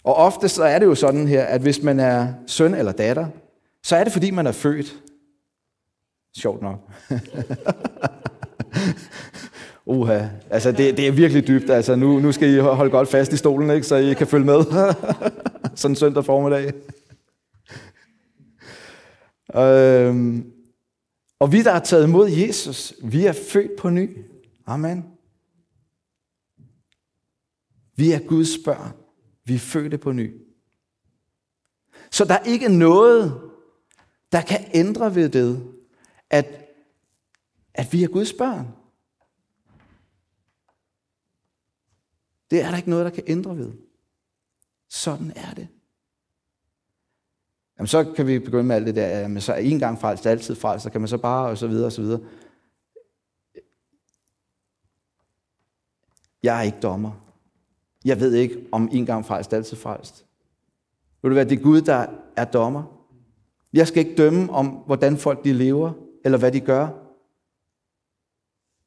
Og 0.04 0.14
ofte 0.14 0.48
så 0.48 0.64
er 0.64 0.78
det 0.78 0.86
jo 0.86 0.94
sådan 0.94 1.28
her, 1.28 1.44
at 1.44 1.60
hvis 1.60 1.82
man 1.82 2.00
er 2.00 2.34
søn 2.46 2.74
eller 2.74 2.92
datter, 2.92 3.28
så 3.86 3.96
er 3.96 4.04
det 4.04 4.12
fordi 4.12 4.30
man 4.30 4.46
er 4.46 4.52
født. 4.52 5.02
Sjovt 6.36 6.62
nok. 6.62 6.90
Uha, 9.86 10.28
altså 10.50 10.72
det, 10.72 10.96
det 10.96 11.06
er 11.06 11.12
virkelig 11.12 11.48
dybt. 11.48 11.70
Altså 11.70 11.96
nu, 11.96 12.18
nu 12.18 12.32
skal 12.32 12.54
I 12.54 12.58
holde 12.58 12.90
godt 12.90 13.08
fast 13.08 13.32
i 13.32 13.36
stolen, 13.36 13.70
ikke, 13.70 13.86
så 13.86 13.96
I 13.96 14.14
kan 14.14 14.26
følge 14.26 14.46
med. 14.46 14.64
Sådan 15.76 15.92
en 15.92 15.96
søndag 15.96 16.24
formiddag. 16.24 16.72
Øhm, 19.56 20.52
og 21.38 21.52
vi, 21.52 21.62
der 21.62 21.72
har 21.72 21.80
taget 21.80 22.06
imod 22.06 22.30
Jesus, 22.30 22.94
vi 23.02 23.26
er 23.26 23.32
født 23.32 23.70
på 23.78 23.90
ny. 23.90 24.16
Amen. 24.66 25.04
Vi 27.96 28.12
er 28.12 28.18
Guds 28.18 28.58
børn. 28.64 28.92
Vi 29.44 29.54
er 29.54 29.58
fødte 29.58 29.98
på 29.98 30.12
ny. 30.12 30.34
Så 32.10 32.24
der 32.24 32.34
er 32.34 32.44
ikke 32.44 32.68
noget, 32.68 33.45
der 34.32 34.42
kan 34.42 34.70
ændre 34.74 35.14
ved 35.14 35.28
det, 35.28 35.74
at, 36.30 36.46
at 37.74 37.92
vi 37.92 38.04
er 38.04 38.08
Guds 38.08 38.32
børn. 38.32 38.68
Det 42.50 42.62
er 42.62 42.70
der 42.70 42.76
ikke 42.76 42.90
noget, 42.90 43.04
der 43.04 43.10
kan 43.10 43.24
ændre 43.26 43.56
ved. 43.56 43.72
Sådan 44.88 45.32
er 45.36 45.54
det. 45.54 45.68
Jamen, 47.78 47.86
så 47.86 48.12
kan 48.16 48.26
vi 48.26 48.38
begynde 48.38 48.64
med 48.64 48.76
alt 48.76 48.86
det 48.86 48.94
der, 48.94 49.06
jamen, 49.06 49.40
så 49.40 49.52
er 49.52 49.56
en 49.56 49.78
gang 49.78 50.00
frelst, 50.00 50.26
altid 50.26 50.54
frelst, 50.54 50.82
så 50.82 50.90
kan 50.90 51.00
man 51.00 51.08
så 51.08 51.18
bare, 51.18 51.48
og 51.48 51.58
så 51.58 51.66
videre, 51.66 51.86
og 51.86 51.92
så 51.92 52.02
videre. 52.02 52.20
Jeg 56.42 56.58
er 56.58 56.62
ikke 56.62 56.80
dommer. 56.82 57.12
Jeg 58.04 58.20
ved 58.20 58.34
ikke, 58.34 58.68
om 58.72 58.88
en 58.92 59.06
gang 59.06 59.26
frelst, 59.26 59.52
altid 59.52 59.76
frelst. 59.76 60.26
Vil 61.22 61.30
du 61.30 61.34
være, 61.34 61.44
det 61.44 61.58
er 61.58 61.62
Gud, 61.62 61.80
der 61.80 62.06
er 62.36 62.44
dommer. 62.44 62.95
Jeg 63.76 63.88
skal 63.88 64.06
ikke 64.06 64.16
dømme 64.16 64.52
om, 64.52 64.66
hvordan 64.66 65.16
folk 65.16 65.44
de 65.44 65.52
lever, 65.52 65.92
eller 66.24 66.38
hvad 66.38 66.52
de 66.52 66.60
gør. 66.60 66.88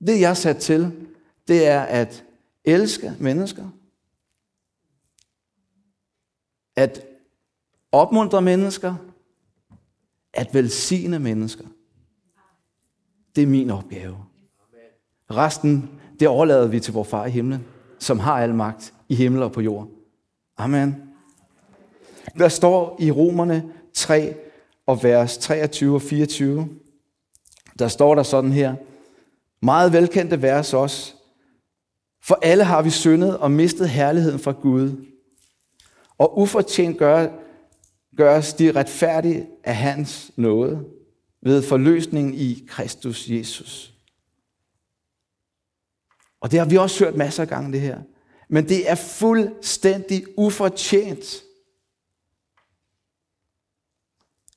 Det, 0.08 0.22
jeg 0.22 0.30
er 0.30 0.34
sat 0.34 0.58
til, 0.58 1.10
det 1.48 1.68
er 1.68 1.82
at 1.82 2.26
elske 2.66 3.14
mennesker. 3.20 3.70
At 6.76 7.06
opmuntre 7.92 8.42
mennesker. 8.42 8.96
At 10.34 10.54
velsigne 10.54 11.20
mennesker. 11.20 11.66
Det 13.36 13.44
er 13.44 13.48
min 13.48 13.70
opgave. 13.70 14.18
Resten, 15.32 16.00
det 16.20 16.28
overlader 16.28 16.68
vi 16.68 16.80
til 16.80 16.94
vor 16.94 17.04
far 17.04 17.26
i 17.26 17.32
himlen, 17.32 17.66
som 18.00 18.20
har 18.20 18.42
al 18.42 18.56
magt 18.56 18.94
i 19.10 19.16
himmel 19.16 19.44
og 19.44 19.52
på 19.52 19.62
jord. 19.62 19.88
Amen. 20.58 20.96
Der 22.38 22.50
står 22.50 22.98
i 23.00 23.12
Romerne 23.12 23.74
3 23.94 24.49
og 24.90 25.04
vers 25.04 25.38
23 25.38 25.96
og 25.96 26.02
24, 26.02 26.70
der 27.80 27.88
står 27.88 28.16
der 28.16 28.24
sådan 28.24 28.52
her, 28.52 28.76
meget 29.62 29.94
velkendte 29.94 30.42
vers 30.42 30.74
også, 30.74 31.14
for 32.24 32.40
alle 32.42 32.64
har 32.64 32.82
vi 32.82 32.90
syndet 32.90 33.38
og 33.38 33.52
mistet 33.52 33.90
herligheden 33.90 34.40
fra 34.40 34.52
Gud, 34.52 35.06
og 36.18 36.40
ufortjent 36.40 36.98
gør, 36.98 37.28
gøres 38.18 38.54
de 38.54 38.72
retfærdige 38.72 39.48
af 39.64 39.76
hans 39.76 40.32
nåde 40.36 40.86
ved 41.42 41.62
forløsningen 41.64 42.34
i 42.34 42.64
Kristus 42.68 43.30
Jesus. 43.30 43.94
Og 46.42 46.52
det 46.52 46.60
har 46.60 46.66
vi 46.66 46.78
også 46.78 47.06
hørt 47.06 47.16
masser 47.16 47.44
af 47.44 47.50
gange, 47.50 47.72
det 47.72 47.82
her. 47.82 48.00
Men 48.48 48.70
det 48.70 48.90
er 48.90 48.96
fuldstændig 48.96 50.26
ufortjent, 50.38 51.44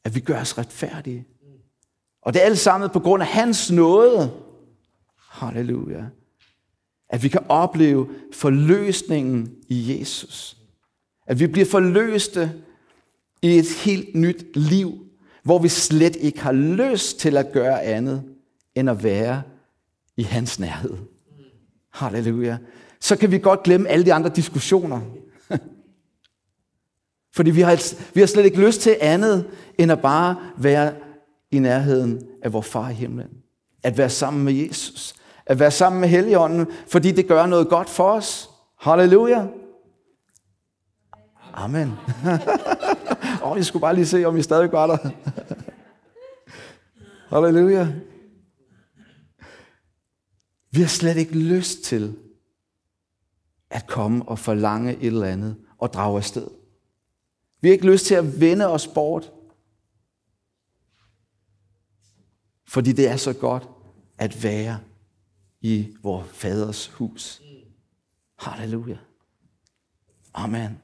at 0.05 0.15
vi 0.15 0.21
gør 0.21 0.41
os 0.41 0.59
retfærdige. 0.59 1.27
Og 2.23 2.35
det 2.35 2.43
er 2.43 2.47
alt 2.47 2.59
sammen 2.59 2.91
på 2.91 3.01
grund 3.01 3.23
af 3.23 3.29
hans 3.29 3.71
nåde. 3.71 4.33
Halleluja. 5.17 6.05
At 7.09 7.23
vi 7.23 7.29
kan 7.29 7.41
opleve 7.49 8.09
forløsningen 8.33 9.55
i 9.69 9.99
Jesus. 9.99 10.57
At 11.27 11.41
vi 11.41 11.47
bliver 11.47 11.67
forløste 11.67 12.53
i 13.43 13.59
et 13.59 13.69
helt 13.85 14.15
nyt 14.15 14.57
liv, 14.57 15.07
hvor 15.43 15.59
vi 15.59 15.69
slet 15.69 16.17
ikke 16.17 16.41
har 16.41 16.53
lyst 16.53 17.19
til 17.19 17.37
at 17.37 17.53
gøre 17.53 17.83
andet, 17.83 18.25
end 18.75 18.91
at 18.91 19.03
være 19.03 19.43
i 20.17 20.23
hans 20.23 20.59
nærhed. 20.59 20.97
Halleluja. 21.91 22.59
Så 23.01 23.17
kan 23.17 23.31
vi 23.31 23.39
godt 23.39 23.63
glemme 23.63 23.89
alle 23.89 24.05
de 24.05 24.13
andre 24.13 24.31
diskussioner. 24.37 25.01
Fordi 27.35 27.51
vi 27.51 27.61
har, 27.61 27.95
vi 28.15 28.21
har 28.21 28.27
slet 28.27 28.45
ikke 28.45 28.61
lyst 28.61 28.81
til 28.81 28.97
andet, 29.01 29.51
end 29.79 29.93
at 29.93 30.03
bare 30.03 30.37
være 30.57 30.95
i 31.51 31.59
nærheden 31.59 32.27
af 32.43 32.53
vores 32.53 32.67
far 32.67 32.91
i 32.91 32.95
himlen. 32.95 33.29
At 33.83 33.99
være 33.99 34.11
sammen 34.11 34.45
med 34.45 34.53
Jesus. 34.53 35.15
At 35.47 35.59
være 35.59 35.71
sammen 35.71 36.01
med 36.01 36.09
Helligånden, 36.09 36.67
fordi 36.89 37.13
det 37.13 37.29
gør 37.29 37.47
noget 37.47 37.69
godt 37.69 37.91
for 37.91 38.13
os. 38.13 38.51
Halleluja. 38.79 39.47
Amen. 41.55 41.89
Åh, 43.43 43.51
oh, 43.51 43.57
jeg 43.57 43.65
skulle 43.65 43.81
bare 43.81 43.95
lige 43.95 44.07
se, 44.07 44.25
om 44.25 44.37
I 44.37 44.43
stadig 44.43 44.73
var 44.73 44.87
der. 44.87 45.11
Halleluja. 47.35 47.89
Vi 50.71 50.81
har 50.81 50.89
slet 50.89 51.17
ikke 51.17 51.35
lyst 51.39 51.83
til 51.83 52.17
at 53.71 53.87
komme 53.87 54.29
og 54.29 54.39
forlange 54.39 54.97
et 54.97 55.07
eller 55.07 55.27
andet 55.27 55.57
og 55.79 55.93
drage 55.93 56.17
afsted. 56.17 56.47
Vi 57.63 57.69
har 57.69 57.73
ikke 57.73 57.87
lyst 57.87 58.07
til 58.07 58.15
at 58.15 58.41
vende 58.41 58.69
os 58.69 58.87
bort. 58.89 59.33
Fordi 62.69 62.93
det 62.93 63.09
er 63.09 63.17
så 63.17 63.33
godt 63.33 63.69
at 64.19 64.43
være 64.43 64.81
i 65.61 65.97
vores 66.03 66.29
faders 66.29 66.89
hus. 66.89 67.43
Halleluja. 68.39 68.99
Amen. 70.35 70.83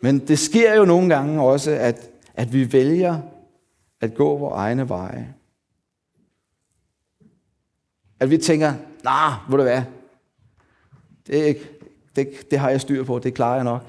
Men 0.00 0.28
det 0.28 0.38
sker 0.38 0.74
jo 0.74 0.84
nogle 0.84 1.14
gange 1.14 1.42
også, 1.42 1.70
at, 1.70 2.10
at 2.34 2.52
vi 2.52 2.72
vælger 2.72 3.22
at 4.00 4.14
gå 4.14 4.38
vores 4.38 4.54
egne 4.56 4.88
veje. 4.88 5.34
At 8.20 8.30
vi 8.30 8.38
tænker, 8.38 8.74
nej, 9.04 9.30
nah, 9.30 9.48
hvor 9.48 9.56
det 9.56 9.66
være? 9.66 9.86
Det, 11.26 11.40
er 11.40 11.44
ikke, 11.44 11.79
det, 12.24 12.50
det 12.50 12.58
har 12.58 12.70
jeg 12.70 12.80
styr 12.80 13.04
på, 13.04 13.18
det 13.18 13.34
klarer 13.34 13.54
jeg 13.54 13.64
nok. 13.64 13.82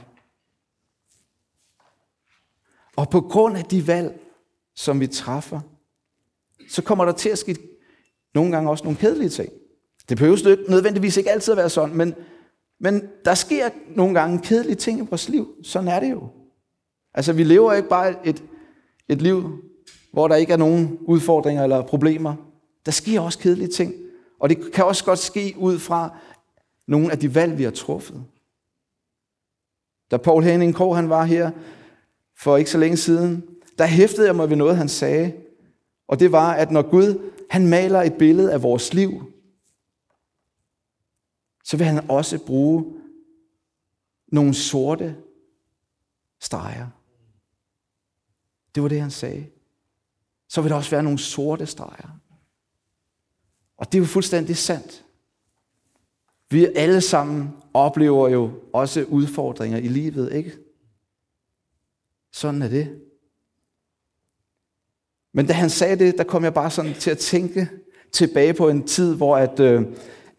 Og 2.95 3.09
på 3.09 3.21
grund 3.21 3.57
af 3.57 3.63
de 3.63 3.87
valg, 3.87 4.19
som 4.75 4.99
vi 4.99 5.07
træffer, 5.07 5.59
så 6.69 6.81
kommer 6.81 7.05
der 7.05 7.11
til 7.11 7.29
at 7.29 7.37
ske 7.37 7.57
nogle 8.33 8.51
gange 8.51 8.69
også 8.69 8.83
nogle 8.83 8.97
kedelige 8.97 9.29
ting. 9.29 9.49
Det 10.09 10.17
behøver 10.17 10.47
ikke 10.49 10.71
nødvendigvis 10.71 11.17
ikke 11.17 11.31
altid 11.31 11.51
at 11.51 11.57
være 11.57 11.69
sådan, 11.69 11.95
men, 11.95 12.13
men 12.79 13.03
der 13.25 13.33
sker 13.33 13.69
nogle 13.95 14.19
gange 14.19 14.39
kedelige 14.39 14.75
ting 14.75 14.99
i 14.99 15.07
vores 15.09 15.29
liv. 15.29 15.55
Sådan 15.63 15.87
er 15.87 15.99
det 15.99 16.11
jo. 16.11 16.29
Altså, 17.13 17.33
vi 17.33 17.43
lever 17.43 17.73
ikke 17.73 17.89
bare 17.89 18.27
et, 18.27 18.43
et 19.09 19.21
liv, 19.21 19.63
hvor 20.13 20.27
der 20.27 20.35
ikke 20.35 20.53
er 20.53 20.57
nogen 20.57 20.97
udfordringer 21.01 21.63
eller 21.63 21.81
problemer. 21.81 22.35
Der 22.85 22.91
sker 22.91 23.21
også 23.21 23.39
kedelige 23.39 23.67
ting. 23.67 23.93
Og 24.39 24.49
det 24.49 24.73
kan 24.73 24.85
også 24.85 25.05
godt 25.05 25.19
ske 25.19 25.55
ud 25.57 25.79
fra 25.79 26.17
nogle 26.91 27.11
af 27.11 27.19
de 27.19 27.35
valg, 27.35 27.57
vi 27.57 27.63
har 27.63 27.71
truffet. 27.71 28.25
Da 30.11 30.17
Paul 30.17 30.43
Henning 30.43 30.75
Krog, 30.75 30.95
han 30.95 31.09
var 31.09 31.23
her 31.23 31.51
for 32.35 32.57
ikke 32.57 32.69
så 32.69 32.77
længe 32.77 32.97
siden, 32.97 33.49
der 33.77 33.85
hæftede 33.85 34.27
jeg 34.27 34.35
mig 34.35 34.49
ved 34.49 34.57
noget, 34.57 34.77
han 34.77 34.89
sagde. 34.89 35.33
Og 36.07 36.19
det 36.19 36.31
var, 36.31 36.53
at 36.53 36.71
når 36.71 36.89
Gud 36.89 37.31
han 37.49 37.67
maler 37.67 38.01
et 38.01 38.13
billede 38.13 38.53
af 38.53 38.63
vores 38.63 38.93
liv, 38.93 39.33
så 41.63 41.77
vil 41.77 41.85
han 41.85 42.09
også 42.09 42.45
bruge 42.45 42.85
nogle 44.27 44.53
sorte 44.53 45.15
streger. 46.39 46.87
Det 48.75 48.83
var 48.83 48.89
det, 48.89 49.01
han 49.01 49.11
sagde. 49.11 49.47
Så 50.47 50.61
vil 50.61 50.69
der 50.69 50.77
også 50.77 50.91
være 50.91 51.03
nogle 51.03 51.19
sorte 51.19 51.65
streger. 51.65 52.19
Og 53.77 53.91
det 53.91 53.97
er 53.97 54.01
jo 54.01 54.07
fuldstændig 54.07 54.57
sandt. 54.57 55.05
Vi 56.51 56.65
alle 56.75 57.01
sammen 57.01 57.49
oplever 57.73 58.29
jo 58.29 58.51
også 58.73 59.03
udfordringer 59.03 59.77
i 59.77 59.87
livet, 59.87 60.33
ikke? 60.33 60.57
Sådan 62.31 62.61
er 62.61 62.67
det. 62.67 63.01
Men 65.33 65.47
da 65.47 65.53
han 65.53 65.69
sagde 65.69 66.05
det, 66.05 66.17
der 66.17 66.23
kom 66.23 66.43
jeg 66.43 66.53
bare 66.53 66.71
sådan 66.71 66.93
til 66.93 67.11
at 67.11 67.17
tænke 67.17 67.69
tilbage 68.11 68.53
på 68.53 68.69
en 68.69 68.87
tid, 68.87 69.15
hvor 69.15 69.37
at, 69.37 69.59
øh, 69.59 69.85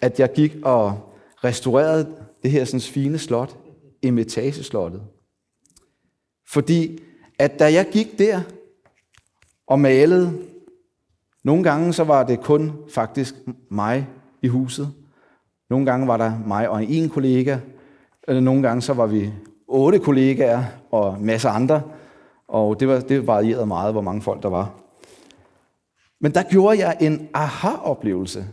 at 0.01 0.21
jeg 0.21 0.33
gik 0.33 0.57
og 0.63 1.13
restaurerede 1.45 2.17
det 2.43 2.51
her 2.51 2.65
sådan 2.65 2.81
fine 2.81 3.19
slot, 3.19 3.57
Emitageslottet. 4.03 5.03
Fordi 6.49 7.03
at 7.39 7.59
da 7.59 7.73
jeg 7.73 7.89
gik 7.93 8.19
der 8.19 8.43
og 9.67 9.81
malede, 9.81 10.47
nogle 11.45 11.65
gange 11.65 11.93
så 11.93 12.05
var 12.05 12.25
det 12.25 12.41
kun 12.41 12.73
faktisk 12.95 13.35
mig 13.71 14.09
i 14.43 14.49
huset. 14.49 15.02
Nogle 15.73 15.87
gange 15.87 16.07
var 16.07 16.17
der 16.17 16.33
mig 16.47 16.69
og 16.69 16.85
en 16.85 17.09
kollega. 17.09 17.59
Øh, 18.29 18.43
nogle 18.43 18.63
gange 18.63 18.83
så 18.83 18.93
var 18.93 19.07
vi 19.07 19.33
otte 19.69 19.99
kollegaer 19.99 20.65
og 20.91 21.17
masser 21.21 21.51
andre. 21.51 21.83
Og 22.49 22.81
det, 22.81 22.89
var, 22.89 23.01
det 23.01 23.27
varierede 23.27 23.67
meget, 23.67 23.93
hvor 23.95 24.01
mange 24.01 24.23
folk 24.23 24.43
der 24.43 24.49
var. 24.49 24.75
Men 26.21 26.35
der 26.35 26.43
gjorde 26.43 26.79
jeg 26.79 26.97
en 27.01 27.29
aha-oplevelse. 27.35 28.47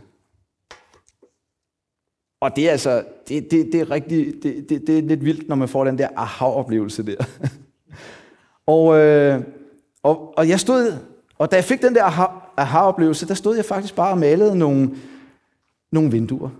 Og 2.40 2.56
det 2.56 2.66
er 2.66 2.70
altså, 2.70 3.04
det, 3.28 3.50
det, 3.50 3.68
det 3.72 3.80
er 3.80 3.90
rigtig, 3.90 4.42
det, 4.42 4.68
det, 4.68 4.86
det 4.86 4.98
er 4.98 5.02
lidt 5.02 5.24
vildt, 5.24 5.48
når 5.48 5.56
man 5.56 5.68
får 5.68 5.84
den 5.84 5.98
der 5.98 6.08
aha-oplevelse 6.16 7.06
der. 7.06 7.24
og, 8.76 8.98
øh, 8.98 9.42
og, 10.02 10.38
og 10.38 10.48
jeg 10.48 10.60
stod, 10.60 10.96
og 11.38 11.50
da 11.50 11.56
jeg 11.56 11.64
fik 11.64 11.82
den 11.82 11.94
der 11.94 12.04
aha-oplevelse, 12.56 13.28
der 13.28 13.34
stod 13.34 13.56
jeg 13.56 13.64
faktisk 13.64 13.94
bare 13.94 14.10
og 14.10 14.18
malede 14.18 14.58
nogle, 14.58 14.90
nogle 15.92 16.10
vinduer. 16.10 16.50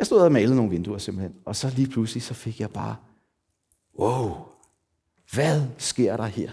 Jeg 0.00 0.06
stod 0.06 0.20
og 0.20 0.32
malede 0.32 0.56
nogle 0.56 0.70
vinduer 0.70 0.98
simpelthen, 0.98 1.34
og 1.44 1.56
så 1.56 1.72
lige 1.76 1.88
pludselig 1.88 2.22
så 2.22 2.34
fik 2.34 2.60
jeg 2.60 2.70
bare, 2.70 2.96
wow, 3.98 4.30
hvad 5.32 5.62
sker 5.78 6.16
der 6.16 6.24
her? 6.24 6.50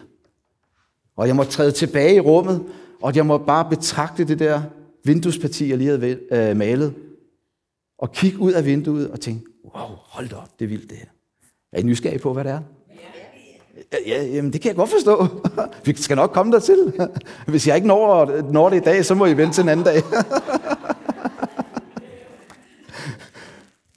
Og 1.16 1.27
jeg 1.27 1.36
må 1.36 1.44
træde 1.44 1.72
tilbage 1.72 2.16
i 2.16 2.20
rummet, 2.20 2.66
og 3.01 3.16
jeg 3.16 3.25
må 3.25 3.38
bare 3.38 3.70
betragte 3.70 4.24
det 4.27 4.39
der 4.39 4.62
vinduesparti, 5.04 5.70
jeg 5.70 5.77
lige 5.77 5.89
havde 5.89 6.20
øh, 6.32 6.58
malet, 6.58 6.94
og 7.98 8.12
kigge 8.12 8.39
ud 8.39 8.51
af 8.51 8.66
vinduet 8.66 9.12
og 9.12 9.20
tænke, 9.20 9.46
wow, 9.63 9.96
hold 9.96 10.30
da 10.30 10.36
op, 10.36 10.60
det 10.60 10.66
er 10.66 10.70
vildt 10.70 10.89
det 10.89 10.98
her. 10.98 11.08
Er 11.72 11.80
I 11.80 11.84
nysgerrige 11.84 12.20
på, 12.20 12.34
hvad 12.34 12.44
det 12.44 12.51
er? 12.51 12.62
Ja, 14.08 14.24
jamen 14.24 14.54
det 14.54 14.62
kan 14.62 14.70
jeg 14.70 14.75
godt 14.75 14.89
forstå. 14.89 15.27
Vi 15.86 15.96
skal 16.01 16.16
nok 16.16 16.32
komme 16.32 16.51
der 16.51 16.60
til. 16.60 16.94
Hvis 17.48 17.68
jeg 17.68 17.75
ikke 17.75 17.88
når, 17.88 18.42
når 18.51 18.70
det 18.70 18.77
i 18.77 18.84
dag, 18.84 19.06
så 19.06 19.16
må 19.16 19.25
I 19.25 19.38
vente 19.38 19.54
til 19.54 19.62
en 19.62 19.70
anden 19.70 19.86
dag. 19.86 20.04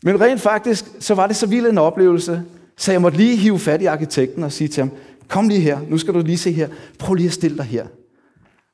Men 0.05 0.21
rent 0.21 0.41
faktisk, 0.41 0.85
så 0.99 1.15
var 1.15 1.27
det 1.27 1.37
så 1.37 1.47
vild 1.47 1.67
en 1.67 1.79
oplevelse, 1.79 2.43
så 2.77 2.93
jeg 2.93 3.01
måtte 3.01 3.19
lige 3.19 3.37
hive 3.37 3.59
fat 3.59 3.83
i 3.83 3.85
arkitekten 3.85 4.45
og 4.45 4.53
sige 4.53 4.69
til 4.69 4.83
ham, 4.83 4.93
kom 5.29 5.49
lige 5.49 5.61
her, 5.61 5.81
nu 5.89 5.99
skal 5.99 6.15
du 6.15 6.21
lige 6.21 6.39
se 6.39 6.53
her, 6.53 6.69
prøv 6.99 7.15
lige 7.15 7.27
at 7.27 7.33
stille 7.33 7.57
dig 7.57 7.65
her. 7.65 7.87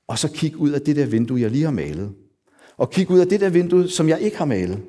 Og 0.08 0.18
så 0.18 0.28
kig 0.28 0.56
ud 0.56 0.70
af 0.70 0.80
det 0.80 0.96
der 0.96 1.06
vindue, 1.06 1.40
jeg 1.40 1.50
lige 1.50 1.64
har 1.64 1.70
malet. 1.70 2.12
Og 2.76 2.90
kig 2.90 3.10
ud 3.10 3.18
af 3.18 3.26
det 3.26 3.40
der 3.40 3.50
vindue, 3.50 3.88
som 3.88 4.08
jeg 4.08 4.20
ikke 4.20 4.38
har 4.38 4.44
malet. 4.44 4.82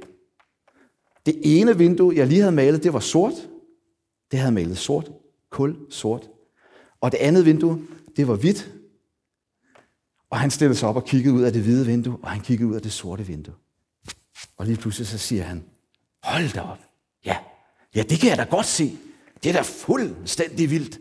Det 1.26 1.36
ene 1.44 1.78
vindue, 1.78 2.16
jeg 2.16 2.28
lige 2.28 2.42
havde 2.42 2.56
malet, 2.56 2.84
det 2.84 2.94
var 2.94 3.00
sort. 3.00 3.34
Det 4.32 4.40
havde 4.40 4.52
malet 4.54 4.78
sort. 4.78 5.12
Kul 5.52 5.76
sort. 5.90 6.30
Og 7.02 7.12
det 7.12 7.18
andet 7.18 7.46
vindue, 7.46 7.82
det 8.18 8.28
var 8.28 8.36
hvidt. 8.36 8.72
Og 10.30 10.40
han 10.40 10.52
stillede 10.52 10.78
sig 10.78 10.90
op 10.90 10.96
og 10.96 11.06
kiggede 11.06 11.36
ud 11.36 11.42
af 11.42 11.54
det 11.54 11.62
hvide 11.62 11.86
vindue, 11.86 12.18
og 12.22 12.30
han 12.30 12.42
kiggede 12.42 12.70
ud 12.70 12.76
af 12.76 12.82
det 12.82 12.92
sorte 12.92 13.24
vindue. 13.24 13.54
Og 14.58 14.66
lige 14.66 14.78
pludselig 14.78 15.08
så 15.08 15.18
siger 15.18 15.44
han, 15.44 15.64
hold 16.28 16.54
da 16.54 16.62
op. 16.62 16.78
Ja, 17.26 17.38
ja 17.96 18.02
det 18.02 18.20
kan 18.20 18.30
jeg 18.30 18.38
da 18.38 18.44
godt 18.44 18.66
se. 18.66 18.98
Det 19.44 19.50
er 19.50 19.54
da 19.54 19.62
fuldstændig 19.62 20.72
vildt. 20.72 21.00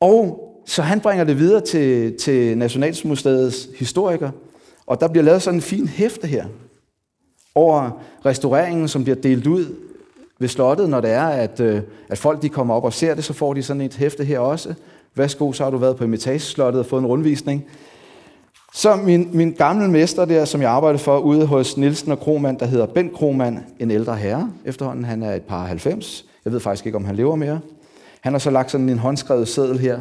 Og 0.00 0.46
så 0.66 0.82
han 0.82 1.00
bringer 1.00 1.24
det 1.24 1.38
videre 1.38 1.60
til, 1.60 2.18
til 2.18 2.58
Nationalmuseets 2.58 3.68
historiker, 3.78 4.30
og 4.86 5.00
der 5.00 5.08
bliver 5.08 5.24
lavet 5.24 5.42
sådan 5.42 5.58
en 5.58 5.62
fin 5.62 5.88
hæfte 5.88 6.26
her 6.26 6.46
over 7.54 8.02
restaureringen, 8.26 8.88
som 8.88 9.02
bliver 9.04 9.16
delt 9.16 9.46
ud 9.46 9.74
ved 10.38 10.48
slottet, 10.48 10.90
når 10.90 11.00
det 11.00 11.10
er, 11.10 11.26
at, 11.26 11.60
øh, 11.60 11.82
at 12.08 12.18
folk 12.18 12.42
de 12.42 12.48
kommer 12.48 12.74
op 12.74 12.84
og 12.84 12.92
ser 12.92 13.14
det, 13.14 13.24
så 13.24 13.32
får 13.32 13.54
de 13.54 13.62
sådan 13.62 13.80
et 13.80 13.94
hæfte 13.94 14.24
her 14.24 14.38
også. 14.38 14.74
Værsgo, 15.14 15.52
så 15.52 15.64
har 15.64 15.70
du 15.70 15.76
været 15.76 15.96
på 15.96 16.04
Imitageslottet 16.04 16.80
og 16.80 16.86
fået 16.86 17.00
en 17.00 17.06
rundvisning. 17.06 17.66
Så 18.74 18.96
min, 18.96 19.30
min 19.32 19.52
gamle 19.52 19.90
mester 19.90 20.24
der, 20.24 20.44
som 20.44 20.62
jeg 20.62 20.70
arbejdede 20.70 21.02
for 21.02 21.18
ude 21.18 21.46
hos 21.46 21.76
Nielsen 21.76 22.12
og 22.12 22.20
Kromand, 22.20 22.58
der 22.58 22.66
hedder 22.66 22.86
Bent 22.86 23.12
Kromand, 23.12 23.58
en 23.78 23.90
ældre 23.90 24.16
herre 24.16 24.52
efterhånden, 24.64 25.04
han 25.04 25.22
er 25.22 25.34
et 25.34 25.42
par 25.42 25.66
90. 25.66 26.24
Jeg 26.44 26.52
ved 26.52 26.60
faktisk 26.60 26.86
ikke, 26.86 26.96
om 26.96 27.04
han 27.04 27.16
lever 27.16 27.36
mere. 27.36 27.60
Han 28.20 28.32
har 28.32 28.38
så 28.38 28.50
lagt 28.50 28.70
sådan 28.70 28.88
en 28.88 28.98
håndskrevet 28.98 29.48
seddel 29.48 29.78
her. 29.78 30.00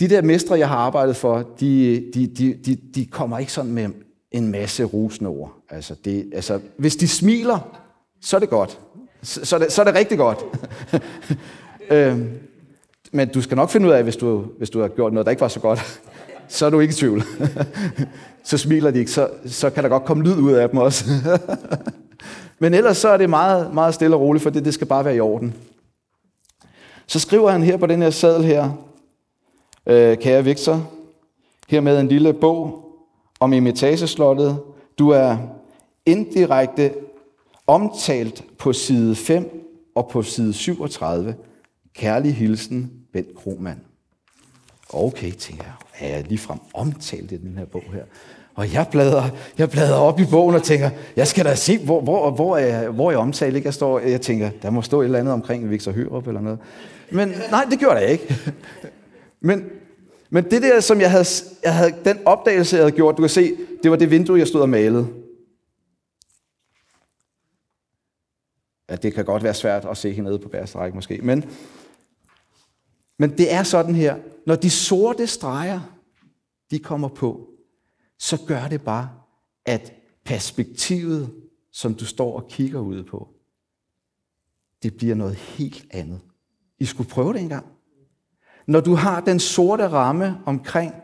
De 0.00 0.08
der 0.08 0.22
mestre, 0.22 0.58
jeg 0.58 0.68
har 0.68 0.76
arbejdet 0.76 1.16
for, 1.16 1.44
de, 1.60 2.04
de, 2.14 2.26
de, 2.26 2.54
de, 2.66 2.76
de 2.94 3.06
kommer 3.06 3.38
ikke 3.38 3.52
sådan 3.52 3.72
med 3.72 3.88
en 4.30 4.48
masse 4.50 4.84
rusende 4.84 5.30
ord. 5.30 5.52
Altså, 5.70 5.94
det, 6.04 6.30
altså, 6.34 6.60
hvis 6.76 6.96
de 6.96 7.08
smiler, 7.08 7.58
så 8.20 8.36
er 8.36 8.40
det 8.40 8.48
godt. 8.50 8.78
Så, 9.22 9.44
så, 9.44 9.56
er, 9.56 9.60
det, 9.60 9.72
så 9.72 9.82
er 9.82 9.84
det 9.84 9.94
rigtig 9.94 10.18
godt. 10.18 10.38
øhm, 11.90 12.30
men 13.12 13.28
du 13.28 13.42
skal 13.42 13.56
nok 13.56 13.70
finde 13.70 13.86
ud 13.86 13.92
af, 13.92 14.02
hvis 14.02 14.16
du, 14.16 14.44
hvis 14.58 14.70
du 14.70 14.80
har 14.80 14.88
gjort 14.88 15.12
noget, 15.12 15.26
der 15.26 15.30
ikke 15.30 15.40
var 15.40 15.48
så 15.48 15.60
godt, 15.60 16.00
så 16.48 16.66
er 16.66 16.70
du 16.70 16.80
ikke 16.80 16.92
i 16.92 16.94
tvivl. 16.94 17.22
så 18.44 18.58
smiler 18.58 18.90
de 18.90 18.98
ikke, 18.98 19.10
så, 19.10 19.30
så 19.46 19.70
kan 19.70 19.82
der 19.82 19.88
godt 19.88 20.04
komme 20.04 20.24
lyd 20.24 20.36
ud 20.36 20.52
af 20.52 20.68
dem 20.68 20.78
også. 20.78 21.04
men 22.60 22.74
ellers 22.74 22.96
så 22.96 23.08
er 23.08 23.16
det 23.16 23.30
meget, 23.30 23.74
meget 23.74 23.94
stille 23.94 24.16
og 24.16 24.22
roligt, 24.22 24.42
for 24.42 24.50
det, 24.50 24.64
det 24.64 24.74
skal 24.74 24.86
bare 24.86 25.04
være 25.04 25.16
i 25.16 25.20
orden. 25.20 25.54
Så 27.06 27.20
skriver 27.20 27.50
han 27.50 27.62
her 27.62 27.76
på 27.76 27.86
den 27.86 28.02
her 28.02 28.10
sadel 28.10 28.44
her, 28.44 28.70
øh, 29.86 30.18
kære 30.18 30.44
Victor, 30.44 30.90
her 31.68 31.80
med 31.80 32.00
en 32.00 32.08
lille 32.08 32.32
bog 32.32 32.82
om 33.40 33.52
imitageslottet. 33.52 34.58
Du 34.98 35.08
er 35.10 35.36
indirekte 36.06 36.94
omtalt 37.66 38.44
på 38.58 38.72
side 38.72 39.16
5 39.16 39.66
og 39.94 40.08
på 40.08 40.22
side 40.22 40.52
37. 40.52 41.34
Kærlig 41.94 42.34
hilsen, 42.34 42.92
Bent 43.12 43.34
Krohmann. 43.36 43.85
Okay, 44.92 45.32
tænker 45.32 45.64
jeg, 45.64 46.08
er 46.08 46.16
jeg 46.16 46.24
ligefrem 46.28 46.58
omtalt 46.74 47.32
i 47.32 47.36
den 47.36 47.58
her 47.58 47.64
bog 47.64 47.84
her? 47.92 48.04
Og 48.54 48.72
jeg 48.72 48.86
bladrer, 48.90 49.30
jeg 49.58 49.70
bladrer 49.70 50.00
op 50.00 50.20
i 50.20 50.24
bogen 50.30 50.54
og 50.54 50.62
tænker, 50.62 50.90
jeg 51.16 51.28
skal 51.28 51.44
da 51.44 51.54
se, 51.54 51.78
hvor, 51.78 52.00
hvor, 52.00 52.30
hvor, 52.30 52.56
er, 52.56 52.88
hvor 52.88 53.06
er 53.06 53.10
jeg 53.10 53.18
omtalt? 53.18 53.56
Ikke? 53.56 53.66
Jeg, 53.66 53.74
står, 53.74 53.98
jeg 53.98 54.20
tænker, 54.20 54.50
der 54.62 54.70
må 54.70 54.82
stå 54.82 55.00
et 55.00 55.04
eller 55.04 55.18
andet 55.18 55.34
omkring 55.34 55.70
Victor 55.70 55.92
Hørup 55.92 56.26
eller 56.26 56.40
noget. 56.40 56.58
Men 57.10 57.28
nej, 57.50 57.66
det 57.70 57.78
gjorde 57.78 57.94
der 57.94 58.06
ikke. 58.06 58.36
Men, 59.40 59.64
men 60.30 60.44
det 60.44 60.62
der, 60.62 60.80
som 60.80 61.00
jeg 61.00 61.10
havde, 61.10 61.24
jeg 61.62 61.74
havde, 61.74 61.94
den 62.04 62.18
opdagelse, 62.24 62.76
jeg 62.76 62.82
havde 62.82 62.96
gjort, 62.96 63.16
du 63.16 63.22
kan 63.22 63.28
se, 63.28 63.56
det 63.82 63.90
var 63.90 63.96
det 63.96 64.10
vindue, 64.10 64.38
jeg 64.38 64.48
stod 64.48 64.60
og 64.60 64.68
malede. 64.68 65.08
Ja, 68.90 68.96
det 68.96 69.14
kan 69.14 69.24
godt 69.24 69.42
være 69.42 69.54
svært 69.54 69.84
at 69.84 69.96
se 69.96 70.12
hernede 70.12 70.38
på 70.38 70.48
bærestræk 70.48 70.94
måske, 70.94 71.20
men, 71.22 71.44
men 73.18 73.38
det 73.38 73.52
er 73.52 73.62
sådan 73.62 73.94
her, 73.94 74.16
når 74.46 74.56
de 74.56 74.70
sorte 74.70 75.26
streger, 75.26 75.80
de 76.70 76.78
kommer 76.78 77.08
på, 77.08 77.48
så 78.18 78.38
gør 78.46 78.68
det 78.68 78.82
bare, 78.82 79.10
at 79.64 79.92
perspektivet, 80.24 81.34
som 81.72 81.94
du 81.94 82.04
står 82.04 82.40
og 82.40 82.48
kigger 82.48 82.80
ud 82.80 83.02
på, 83.02 83.28
det 84.82 84.96
bliver 84.96 85.14
noget 85.14 85.34
helt 85.34 85.86
andet. 85.90 86.20
I 86.78 86.84
skulle 86.84 87.10
prøve 87.10 87.32
det 87.32 87.40
engang. 87.40 87.66
Når 88.66 88.80
du 88.80 88.94
har 88.94 89.20
den 89.20 89.40
sorte 89.40 89.88
ramme 89.88 90.38
omkring, 90.46 90.94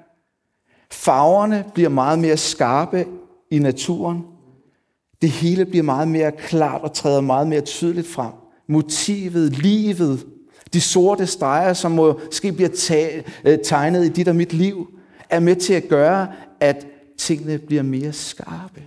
farverne 0.90 1.70
bliver 1.75 1.88
meget 1.88 2.18
mere 2.18 2.37
skarpe 2.37 3.07
i 3.51 3.59
naturen, 3.59 4.25
det 5.22 5.31
hele 5.31 5.64
bliver 5.64 5.83
meget 5.83 6.09
mere 6.09 6.33
klart 6.33 6.83
og 6.83 6.92
træder 6.92 7.20
meget 7.20 7.46
mere 7.46 7.61
tydeligt 7.61 8.07
frem. 8.07 8.33
Motivet, 8.68 9.59
livet, 9.59 10.27
de 10.73 10.81
sorte 10.81 11.27
streger, 11.27 11.73
som 11.73 11.93
måske 11.93 12.53
bliver 12.53 13.23
øh, 13.45 13.59
tegnet 13.65 14.05
i 14.05 14.09
dit 14.09 14.29
og 14.29 14.37
mit 14.37 14.53
liv, 14.53 14.99
er 15.31 15.41
med 15.41 15.57
til 15.57 15.75
at 15.75 15.89
gøre, 15.89 16.33
at 16.61 16.87
tingene 17.19 17.59
bliver 17.59 17.83
mere 17.83 18.13
skarpe, 18.13 18.83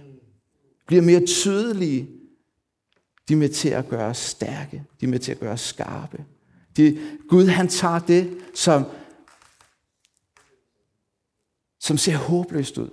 bliver 0.86 1.02
mere 1.02 1.26
tydelige. 1.26 2.10
De 3.28 3.34
er 3.34 3.38
med 3.38 3.50
til 3.50 3.70
at 3.70 3.90
gøre 3.90 4.06
os 4.06 4.18
stærke, 4.18 4.84
de 5.02 5.06
er 5.06 5.10
med 5.10 5.20
til 5.20 5.32
at 5.32 5.40
gøre 5.40 5.54
os 5.54 5.62
skarpe. 5.62 6.26
De, 6.78 7.00
Gud 7.30 7.46
han 7.46 7.68
tager 7.68 8.00
det, 8.00 8.38
som, 8.54 8.84
som 11.80 11.98
ser 11.98 12.16
håbløst 12.16 12.78
ud, 12.78 12.90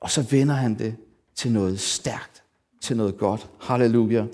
og 0.00 0.10
så 0.10 0.22
vender 0.22 0.54
han 0.54 0.78
det 0.78 0.96
til 1.34 1.52
noget 1.52 1.80
stærkt, 1.80 2.42
til 2.82 2.96
noget 2.96 3.18
godt. 3.18 3.50
Halleluja. 3.60 4.26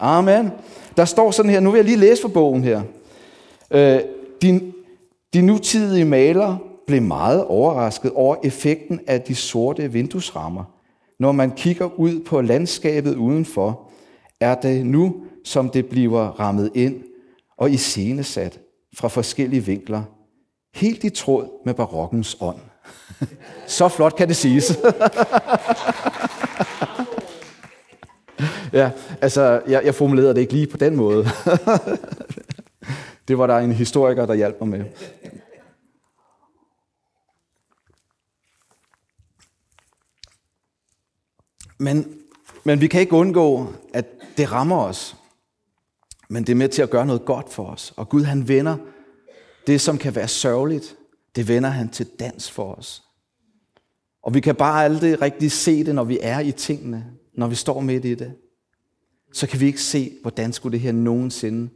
Amen. 0.00 0.50
Der 0.96 1.04
står 1.04 1.30
sådan 1.30 1.50
her, 1.50 1.60
nu 1.60 1.70
vil 1.70 1.78
jeg 1.78 1.84
lige 1.84 1.96
læse 1.96 2.22
fra 2.22 2.28
bogen 2.28 2.64
her. 2.64 2.82
Øh, 3.70 4.00
de, 4.42 4.72
de 5.34 5.42
nutidige 5.42 6.04
malere 6.04 6.58
blev 6.86 7.02
meget 7.02 7.44
overrasket 7.44 8.12
over 8.14 8.36
effekten 8.44 9.00
af 9.06 9.22
de 9.22 9.34
sorte 9.34 9.92
vinduesrammer. 9.92 10.64
Når 11.18 11.32
man 11.32 11.50
kigger 11.50 11.98
ud 11.98 12.20
på 12.20 12.40
landskabet 12.40 13.16
udenfor, 13.16 13.90
er 14.40 14.54
det 14.54 14.86
nu, 14.86 15.14
som 15.44 15.70
det 15.70 15.86
bliver 15.86 16.40
rammet 16.40 16.70
ind 16.74 17.02
og 17.58 17.70
iscenesat 17.70 18.60
fra 18.96 19.08
forskellige 19.08 19.64
vinkler, 19.64 20.02
helt 20.74 21.04
i 21.04 21.10
tråd 21.10 21.48
med 21.64 21.74
barokkens 21.74 22.36
ånd. 22.40 22.58
Så 23.66 23.88
flot 23.88 24.16
kan 24.16 24.28
det 24.28 24.36
siges. 24.36 24.78
ja, 28.74 28.90
altså, 29.20 29.62
jeg, 29.68 29.84
jeg 29.84 29.94
formulerede 29.94 30.34
det 30.34 30.40
ikke 30.40 30.52
lige 30.52 30.66
på 30.66 30.76
den 30.76 30.96
måde. 30.96 31.24
det 33.28 33.38
var 33.38 33.46
der 33.46 33.58
en 33.58 33.72
historiker, 33.72 34.26
der 34.26 34.34
hjalp 34.34 34.60
mig 34.60 34.68
med. 34.68 34.84
Men, 41.78 42.18
men 42.64 42.80
vi 42.80 42.86
kan 42.86 43.00
ikke 43.00 43.12
undgå, 43.12 43.66
at 43.94 44.06
det 44.36 44.52
rammer 44.52 44.78
os. 44.78 45.16
Men 46.28 46.44
det 46.44 46.52
er 46.52 46.56
med 46.56 46.68
til 46.68 46.82
at 46.82 46.90
gøre 46.90 47.06
noget 47.06 47.24
godt 47.24 47.52
for 47.52 47.66
os. 47.66 47.94
Og 47.96 48.08
Gud 48.08 48.22
han 48.22 48.48
vender 48.48 48.76
det, 49.66 49.80
som 49.80 49.98
kan 49.98 50.14
være 50.14 50.28
sørgeligt, 50.28 50.96
det 51.36 51.48
vender 51.48 51.68
han 51.68 51.88
til 51.88 52.06
dans 52.06 52.50
for 52.50 52.74
os. 52.74 53.02
Og 54.22 54.34
vi 54.34 54.40
kan 54.40 54.54
bare 54.54 54.84
aldrig 54.84 55.22
rigtig 55.22 55.52
se 55.52 55.84
det, 55.84 55.94
når 55.94 56.04
vi 56.04 56.18
er 56.22 56.40
i 56.40 56.52
tingene, 56.52 57.06
når 57.34 57.46
vi 57.46 57.54
står 57.54 57.80
midt 57.80 58.04
i 58.04 58.14
det. 58.14 58.34
Så 59.34 59.46
kan 59.46 59.60
vi 59.60 59.66
ikke 59.66 59.82
se, 59.82 60.18
hvordan 60.22 60.52
skulle 60.52 60.72
det 60.72 60.80
her 60.80 60.92
nogensinde 60.92 61.70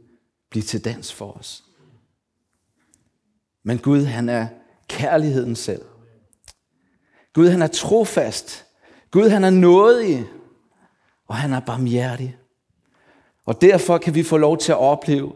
blive 0.49 0.63
til 0.63 0.85
dans 0.85 1.13
for 1.13 1.31
os. 1.31 1.63
Men 3.63 3.77
Gud, 3.77 4.03
han 4.03 4.29
er 4.29 4.47
kærligheden 4.87 5.55
selv. 5.55 5.81
Gud, 7.33 7.47
han 7.49 7.61
er 7.61 7.67
trofast. 7.67 8.65
Gud, 9.11 9.29
han 9.29 9.43
er 9.43 9.49
nådig. 9.49 10.25
Og 11.27 11.35
han 11.35 11.53
er 11.53 11.59
barmhjertig. 11.59 12.37
Og 13.45 13.61
derfor 13.61 13.97
kan 13.97 14.15
vi 14.15 14.23
få 14.23 14.37
lov 14.37 14.57
til 14.57 14.71
at 14.71 14.77
opleve 14.77 15.33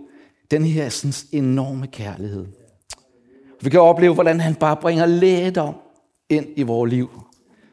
den 0.52 0.66
her 0.66 0.90
sådan 0.90 1.44
enorme 1.44 1.88
kærlighed. 1.88 2.46
Vi 3.62 3.70
kan 3.70 3.82
opleve, 3.82 4.14
hvordan 4.14 4.40
han 4.40 4.56
bare 4.56 4.78
bringer 4.78 5.06
lægedom 5.06 5.76
ind 6.30 6.48
i 6.56 6.64
vores 6.64 6.92
liv. 6.92 7.22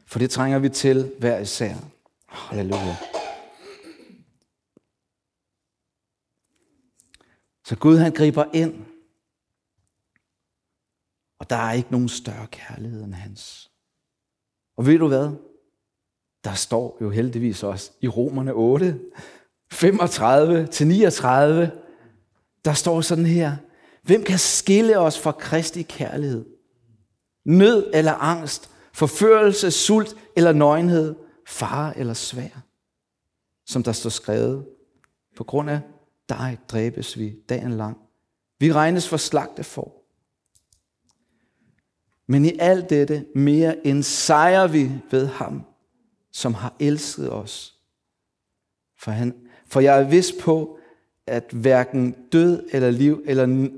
For 0.06 0.18
det 0.18 0.30
trænger 0.30 0.58
vi 0.58 0.68
til 0.68 1.12
hver 1.18 1.38
især. 1.38 1.74
Halleluja. 2.28 2.96
Så 7.70 7.76
Gud 7.76 7.96
han 7.96 8.12
griber 8.12 8.44
ind. 8.52 8.74
Og 11.38 11.50
der 11.50 11.56
er 11.56 11.72
ikke 11.72 11.92
nogen 11.92 12.08
større 12.08 12.46
kærlighed 12.46 13.04
end 13.04 13.14
hans. 13.14 13.70
Og 14.76 14.86
ved 14.86 14.98
du 14.98 15.08
hvad? 15.08 15.30
Der 16.44 16.54
står 16.54 16.98
jo 17.00 17.10
heldigvis 17.10 17.62
også 17.62 17.90
i 18.00 18.08
Romerne 18.08 18.52
8, 18.52 19.00
35 19.72 20.66
til 20.66 20.86
39, 20.86 21.70
der 22.64 22.72
står 22.72 23.00
sådan 23.00 23.26
her, 23.26 23.56
hvem 24.02 24.24
kan 24.24 24.38
skille 24.38 24.98
os 24.98 25.18
fra 25.18 25.32
Kristi 25.32 25.82
kærlighed? 25.82 26.44
Nød 27.44 27.90
eller 27.94 28.12
angst, 28.12 28.70
forførelse, 28.92 29.70
sult 29.70 30.16
eller 30.36 30.52
nøgenhed, 30.52 31.14
fare 31.46 31.98
eller 31.98 32.14
svær. 32.14 32.62
Som 33.66 33.82
der 33.82 33.92
står 33.92 34.10
skrevet, 34.10 34.66
på 35.36 35.44
grund 35.44 35.70
af 35.70 35.80
dig 36.30 36.58
dræbes 36.68 37.18
vi 37.18 37.34
dagen 37.48 37.72
lang. 37.72 37.96
Vi 38.58 38.72
regnes 38.72 39.08
for 39.08 39.16
slagte 39.16 39.64
for. 39.64 39.92
Men 42.26 42.44
i 42.44 42.52
alt 42.58 42.90
dette 42.90 43.24
mere 43.34 43.86
end 43.86 44.02
sejrer 44.02 44.66
vi 44.66 44.90
ved 45.10 45.26
ham, 45.26 45.62
som 46.32 46.54
har 46.54 46.74
elsket 46.80 47.32
os. 47.32 47.74
For, 48.98 49.10
han, 49.10 49.34
for 49.66 49.80
jeg 49.80 50.00
er 50.00 50.08
vist 50.08 50.34
på, 50.40 50.78
at 51.26 51.44
hverken 51.52 52.14
død 52.32 52.68
eller 52.72 52.90
liv, 52.90 53.22
eller, 53.26 53.68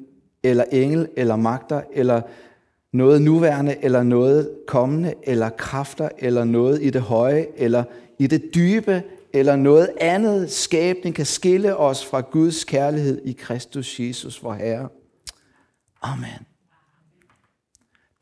eller 0.43 0.65
engel, 0.73 1.09
eller 1.17 1.37
magter, 1.37 1.83
eller 1.93 2.23
noget 2.93 3.23
nuværende, 3.23 3.77
eller 3.85 4.03
noget 4.03 4.51
kommende, 4.67 5.15
eller 5.23 5.51
kræfter, 5.51 6.09
eller 6.19 6.45
noget 6.45 6.83
i 6.83 6.91
det 6.91 7.03
høje, 7.03 7.47
eller 7.57 7.85
i 8.19 8.27
det 8.27 8.55
dybe, 8.55 9.03
eller 9.35 9.57
noget 9.57 9.95
andet 10.01 10.53
skabning 10.53 11.15
kan 11.15 11.27
skille 11.27 11.77
os 11.77 12.07
fra 12.07 12.21
Guds 12.21 12.65
kærlighed 12.65 13.23
i 13.25 13.33
Kristus 13.33 14.01
Jesus, 14.01 14.43
vor 14.43 14.55
Herre. 14.55 14.89
Amen. 16.03 16.47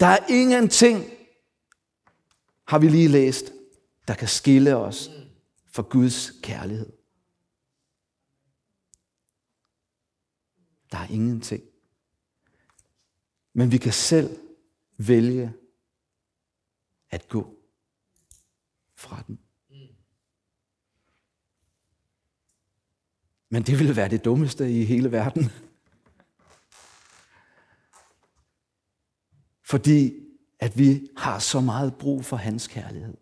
Der 0.00 0.06
er 0.06 0.26
ingenting, 0.28 1.04
har 2.66 2.78
vi 2.78 2.88
lige 2.88 3.08
læst, 3.08 3.52
der 4.08 4.14
kan 4.14 4.28
skille 4.28 4.76
os 4.76 5.10
fra 5.66 5.82
Guds 5.82 6.32
kærlighed. 6.42 6.92
Der 10.92 10.98
er 10.98 11.06
ingenting. 11.10 11.62
Men 13.52 13.72
vi 13.72 13.78
kan 13.78 13.92
selv 13.92 14.38
vælge 14.98 15.52
at 17.10 17.28
gå 17.28 17.56
fra 18.94 19.22
den. 19.26 19.38
Men 23.50 23.62
det 23.62 23.78
ville 23.78 23.96
være 23.96 24.08
det 24.08 24.24
dummeste 24.24 24.72
i 24.80 24.84
hele 24.84 25.12
verden. 25.12 25.50
Fordi 29.64 30.12
at 30.58 30.78
vi 30.78 31.08
har 31.16 31.38
så 31.38 31.60
meget 31.60 31.94
brug 31.94 32.24
for 32.24 32.36
hans 32.36 32.66
kærlighed. 32.66 33.16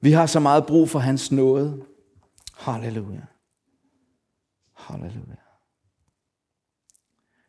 Vi 0.00 0.12
har 0.12 0.26
så 0.26 0.40
meget 0.40 0.66
brug 0.66 0.88
for 0.88 0.98
hans 0.98 1.32
nåde. 1.32 1.86
Halleluja. 2.54 3.26
Halleluja. 4.74 5.36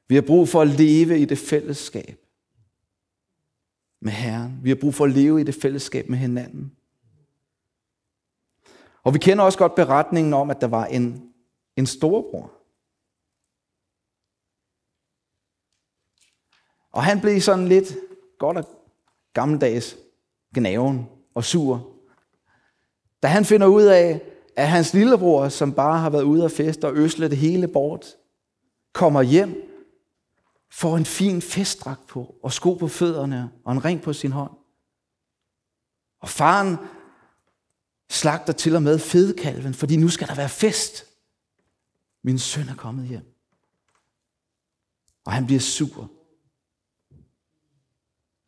Vi 0.08 0.16
har 0.16 0.22
brug 0.22 0.50
for 0.50 0.62
at 0.62 0.68
leve 0.68 1.20
i 1.20 1.26
det 1.26 1.38
fællesskab 1.38 2.26
med 4.02 4.12
Herren. 4.12 4.60
Vi 4.64 4.70
har 4.70 4.76
brug 4.76 4.94
for 4.94 5.06
at 5.06 5.12
leve 5.12 5.42
i 5.42 5.44
det 5.44 5.56
fællesskab 5.56 6.10
med 6.10 6.18
hinanden. 6.18 6.76
Og 9.04 9.14
vi 9.14 9.20
kender 9.20 9.44
også 9.44 9.58
godt 9.58 9.76
beretningen 9.76 10.34
om, 10.34 10.50
at 10.50 10.62
der 10.62 10.68
var 10.68 10.86
en, 10.86 11.31
en 11.76 11.86
storebror. 11.86 12.52
Og 16.92 17.04
han 17.04 17.22
blev 17.22 17.42
sådan 17.42 17.68
lidt 17.68 17.96
godt 18.40 18.58
og 18.58 18.66
gammeldags 19.34 19.98
gnaven 20.56 21.10
og 21.36 21.44
sur. 21.44 21.96
Da 23.24 23.28
han 23.28 23.46
finder 23.46 23.68
ud 23.68 23.84
af, 23.84 24.22
at 24.56 24.70
hans 24.70 24.94
lillebror, 24.94 25.50
som 25.50 25.74
bare 25.74 26.00
har 26.00 26.10
været 26.10 26.24
ude 26.24 26.46
at 26.46 26.52
feste 26.52 26.88
og 26.88 26.96
øsle 26.96 27.30
det 27.30 27.38
hele 27.38 27.68
bort, 27.68 28.06
kommer 28.94 29.22
hjem 29.22 29.72
får 30.72 30.98
en 30.98 31.06
fin 31.06 31.42
festdragt 31.42 32.08
på, 32.08 32.36
og 32.44 32.54
sko 32.54 32.74
på 32.74 32.88
fødderne, 32.88 33.52
og 33.64 33.74
en 33.74 33.86
ring 33.86 34.02
på 34.02 34.14
sin 34.14 34.32
hånd. 34.32 34.52
Og 36.22 36.30
faren 36.30 36.78
slagter 38.10 38.54
til 38.54 38.76
og 38.76 38.84
med 38.84 39.00
fedekalven, 39.00 39.74
fordi 39.74 39.96
nu 39.96 40.08
skal 40.08 40.28
der 40.28 40.36
være 40.36 40.50
fest. 40.50 41.06
Min 42.24 42.40
søn 42.40 42.70
er 42.70 42.76
kommet 42.76 43.08
hjem. 43.08 43.36
Og 45.26 45.32
han 45.32 45.46
bliver 45.46 45.60
sur. 45.60 46.12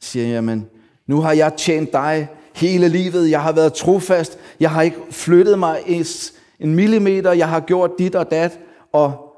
Siger, 0.01 0.27
jamen, 0.27 0.69
nu 1.05 1.21
har 1.21 1.31
jeg 1.31 1.53
tjent 1.57 1.91
dig 1.91 2.29
hele 2.55 2.89
livet. 2.89 3.29
Jeg 3.29 3.43
har 3.43 3.51
været 3.51 3.73
trofast. 3.73 4.38
Jeg 4.59 4.71
har 4.71 4.81
ikke 4.81 5.01
flyttet 5.12 5.59
mig 5.59 5.83
en 6.59 6.75
millimeter. 6.75 7.31
Jeg 7.31 7.49
har 7.49 7.59
gjort 7.59 7.91
dit 7.99 8.15
og 8.15 8.31
dat. 8.31 8.59
Og 8.91 9.33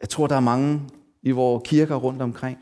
Jeg 0.00 0.08
tror, 0.08 0.26
der 0.26 0.36
er 0.36 0.40
mange 0.40 0.90
i 1.22 1.30
vores 1.30 1.68
kirker 1.68 1.96
rundt 1.96 2.22
omkring, 2.22 2.58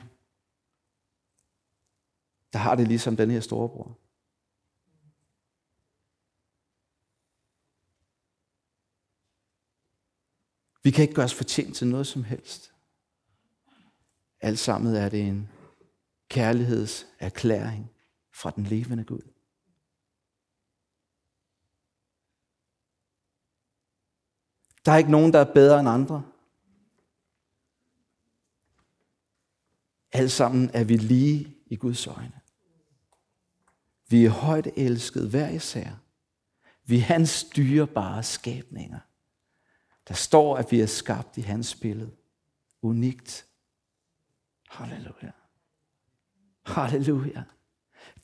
der 2.53 2.59
har 2.59 2.75
det 2.75 2.89
ligesom 2.89 3.17
den 3.17 3.31
her 3.31 3.41
storebror. 3.41 3.99
Vi 10.87 10.91
kan 10.91 11.03
ikke 11.03 11.15
gøre 11.15 11.25
os 11.25 11.35
fortjent 11.35 11.77
til 11.77 11.87
noget 11.87 12.07
som 12.07 12.25
helst. 12.25 12.73
Alt 14.41 14.59
sammen 14.59 14.95
er 14.95 15.09
det 15.09 15.21
en 15.21 15.49
kærlighedserklæring 16.29 17.91
fra 18.33 18.51
den 18.51 18.65
levende 18.65 19.05
Gud. 19.05 19.23
Der 24.85 24.93
er 24.93 24.97
ikke 24.97 25.11
nogen, 25.11 25.33
der 25.33 25.39
er 25.39 25.53
bedre 25.55 25.81
end 25.81 25.89
andre. 25.89 26.31
Alt 30.13 30.33
sammen 30.33 30.71
er 30.75 30.85
vi 30.85 30.97
lige 30.97 31.57
i 31.67 31.77
Guds 31.77 32.07
øjne. 32.07 32.41
Vi 34.09 34.25
er 34.25 34.31
højt 34.31 34.69
elsket 34.77 35.31
hver 35.31 35.49
især. 35.49 35.91
Vi 36.85 36.97
er 36.97 37.03
hans 37.03 37.45
dyrebare 37.57 38.23
skabninger. 38.23 39.01
Der 40.09 40.15
står, 40.15 40.57
at 40.57 40.73
vi 40.73 40.81
er 40.81 40.87
skabt 40.87 41.37
i 41.37 41.41
hans 41.41 41.75
billede. 41.75 42.11
Unikt. 42.83 43.47
Halleluja. 44.69 45.31
Halleluja. 46.67 47.43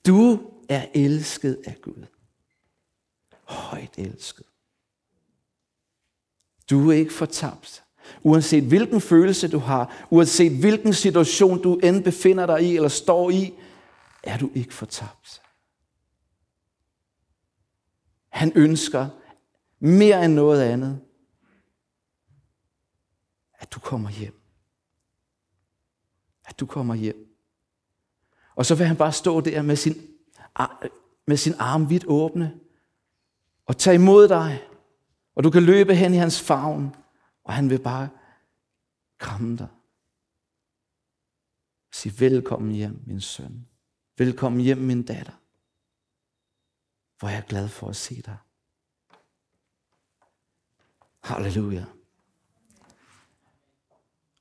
Du 0.07 0.51
er 0.69 0.87
elsket 0.95 1.63
af 1.67 1.77
Gud. 1.83 2.07
Højt 3.45 3.99
elsket. 3.99 4.47
Du 6.71 6.91
er 6.91 6.95
ikke 6.95 7.13
fortabt. 7.13 7.85
Uanset 8.23 8.65
hvilken 8.65 9.01
følelse 9.01 9.49
du 9.49 9.59
har, 9.59 10.07
uanset 10.11 10.61
hvilken 10.61 10.95
situation 10.95 11.63
du 11.63 11.75
end 11.75 12.05
befinder 12.05 12.47
dig 12.47 12.63
i 12.63 12.77
eller 12.77 12.89
står 12.89 13.31
i, 13.31 13.55
er 14.23 14.39
du 14.39 14.51
ikke 14.55 14.75
fortabt. 14.75 15.43
Han 18.29 18.53
ønsker 18.55 19.09
mere 19.79 20.25
end 20.25 20.35
noget 20.35 20.63
andet, 20.63 21.01
at 23.63 23.73
du 23.73 23.81
kommer 23.81 24.11
hjem. 24.11 24.41
At 26.45 26.61
du 26.61 26.67
kommer 26.67 26.95
hjem. 26.95 27.37
Og 28.55 28.67
så 28.67 28.75
vil 28.75 28.87
han 28.87 28.97
bare 28.97 29.13
stå 29.13 29.41
der 29.41 29.63
med 29.63 29.77
sin, 29.77 29.95
med 31.27 31.37
sin 31.37 31.55
arm 31.59 31.91
vidt 31.91 32.05
åbne 32.07 32.61
og 33.67 33.79
tage 33.79 33.95
imod 33.95 34.29
dig. 34.29 34.69
Og 35.35 35.45
du 35.45 35.51
kan 35.51 35.63
løbe 35.63 35.95
hen 35.95 36.15
i 36.15 36.17
hans 36.17 36.41
favn, 36.41 36.95
og 37.45 37.53
han 37.53 37.71
vil 37.71 37.79
bare 37.79 38.09
kramme 39.19 39.57
dig. 39.57 39.69
Sig 41.93 42.21
velkommen 42.21 42.73
hjem, 42.73 43.03
min 43.07 43.21
søn. 43.21 43.67
Velkommen 44.19 44.61
hjem, 44.61 44.79
min 44.79 45.03
datter. 45.03 45.33
Hvor 47.19 47.29
jeg 47.29 47.39
er 47.39 47.47
glad 47.47 47.69
for 47.69 47.89
at 47.89 47.97
se 47.97 48.23
dig. 48.23 48.37
Halleluja. 51.23 51.85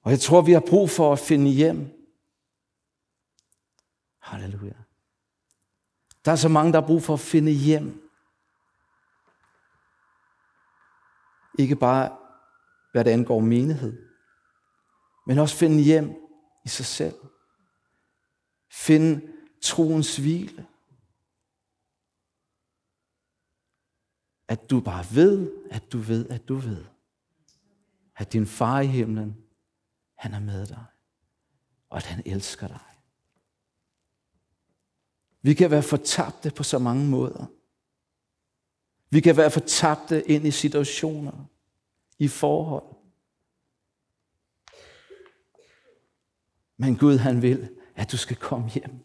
Og 0.01 0.11
jeg 0.11 0.19
tror, 0.19 0.41
vi 0.41 0.51
har 0.51 0.63
brug 0.67 0.89
for 0.89 1.13
at 1.13 1.19
finde 1.19 1.51
hjem. 1.51 2.01
Halleluja. 4.19 4.73
Der 6.25 6.31
er 6.31 6.35
så 6.35 6.49
mange, 6.49 6.73
der 6.73 6.81
har 6.81 6.87
brug 6.87 7.03
for 7.03 7.13
at 7.13 7.19
finde 7.19 7.51
hjem. 7.51 8.11
Ikke 11.59 11.75
bare, 11.75 12.17
hvad 12.91 13.05
det 13.05 13.11
angår 13.11 13.39
menighed, 13.39 14.07
men 15.27 15.37
også 15.37 15.55
finde 15.55 15.83
hjem 15.83 16.15
i 16.65 16.69
sig 16.69 16.85
selv. 16.85 17.15
Finde 18.71 19.33
troens 19.61 20.17
hvile. 20.17 20.67
At 24.47 24.69
du 24.69 24.79
bare 24.79 25.05
ved, 25.15 25.51
at 25.71 25.91
du 25.91 25.97
ved, 25.97 26.29
at 26.29 26.47
du 26.47 26.55
ved, 26.55 26.85
at 28.15 28.33
din 28.33 28.47
far 28.47 28.79
i 28.79 28.87
himlen, 28.87 29.40
han 30.21 30.33
er 30.33 30.39
med 30.39 30.65
dig, 30.67 30.85
og 31.89 31.97
at 31.97 32.05
han 32.05 32.23
elsker 32.25 32.67
dig. 32.67 32.79
Vi 35.41 35.53
kan 35.53 35.71
være 35.71 35.83
fortabte 35.83 36.51
på 36.51 36.63
så 36.63 36.79
mange 36.79 37.07
måder. 37.07 37.45
Vi 39.09 39.21
kan 39.21 39.37
være 39.37 39.51
fortabte 39.51 40.29
ind 40.29 40.47
i 40.47 40.51
situationer, 40.51 41.45
i 42.19 42.27
forhold. 42.27 42.95
Men 46.77 46.97
Gud 46.97 47.17
han 47.17 47.41
vil, 47.41 47.77
at 47.95 48.11
du 48.11 48.17
skal 48.17 48.37
komme 48.37 48.69
hjem. 48.69 48.99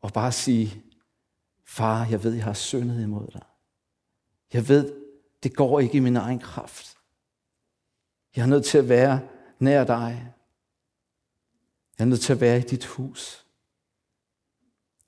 Og 0.00 0.12
bare 0.12 0.32
sige, 0.32 0.84
far, 1.64 2.06
jeg 2.06 2.24
ved, 2.24 2.34
jeg 2.34 2.44
har 2.44 2.52
syndet 2.52 3.02
imod 3.02 3.26
dig. 3.26 3.46
Jeg 4.52 4.68
ved, 4.68 5.02
det 5.42 5.56
går 5.56 5.80
ikke 5.80 5.96
i 5.96 6.00
min 6.00 6.16
egen 6.16 6.38
kraft. 6.38 7.01
Jeg 8.36 8.42
er 8.42 8.46
nødt 8.46 8.64
til 8.64 8.78
at 8.78 8.88
være 8.88 9.28
nær 9.58 9.84
dig. 9.84 10.34
Jeg 11.98 12.04
er 12.04 12.08
nødt 12.08 12.20
til 12.20 12.32
at 12.32 12.40
være 12.40 12.58
i 12.58 12.62
dit 12.62 12.84
hus. 12.84 13.46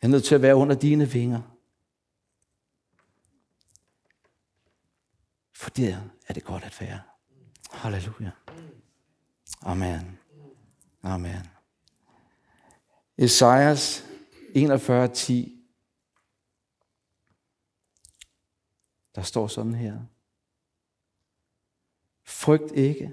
Jeg 0.02 0.08
er 0.08 0.10
nødt 0.10 0.24
til 0.24 0.34
at 0.34 0.42
være 0.42 0.56
under 0.56 0.74
dine 0.74 1.10
vinger. 1.10 1.42
For 5.52 5.70
der 5.70 6.00
er 6.28 6.34
det 6.34 6.44
godt 6.44 6.64
at 6.64 6.80
være. 6.80 7.00
Halleluja. 7.70 8.30
Amen. 9.62 10.18
Amen. 11.02 11.50
Esajas 13.18 14.04
41.10. 14.56 15.54
Der 19.14 19.22
står 19.22 19.46
sådan 19.46 19.74
her. 19.74 20.00
Frygt 22.24 22.72
ikke, 22.72 23.12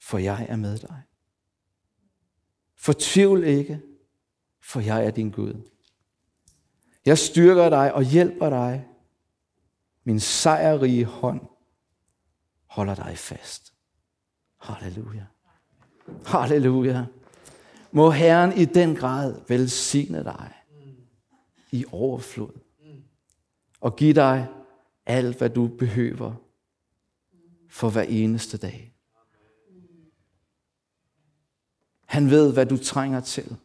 for 0.00 0.18
jeg 0.18 0.46
er 0.48 0.56
med 0.56 0.78
dig. 0.78 1.02
Fortvivl 2.76 3.44
ikke, 3.44 3.80
for 4.62 4.80
jeg 4.80 5.06
er 5.06 5.10
din 5.10 5.30
Gud. 5.30 5.70
Jeg 7.06 7.18
styrker 7.18 7.68
dig 7.68 7.94
og 7.94 8.04
hjælper 8.04 8.50
dig. 8.50 8.88
Min 10.04 10.20
sejrrige 10.20 11.04
hånd 11.04 11.40
holder 12.66 12.94
dig 12.94 13.18
fast. 13.18 13.74
Halleluja. 14.60 15.26
Halleluja. 16.26 17.06
Må 17.92 18.10
Herren 18.10 18.52
i 18.52 18.64
den 18.64 18.96
grad 18.96 19.40
velsigne 19.48 20.24
dig 20.24 20.52
i 21.70 21.84
overflod 21.92 22.60
og 23.80 23.96
give 23.96 24.14
dig 24.14 24.48
alt, 25.06 25.38
hvad 25.38 25.50
du 25.50 25.68
behøver 25.78 26.34
for 27.74 27.90
hver 27.90 28.02
eneste 28.02 28.58
dag. 28.58 28.94
Han 32.04 32.30
ved, 32.30 32.52
hvad 32.52 32.66
du 32.66 32.76
trænger 32.76 33.20
til. 33.20 33.56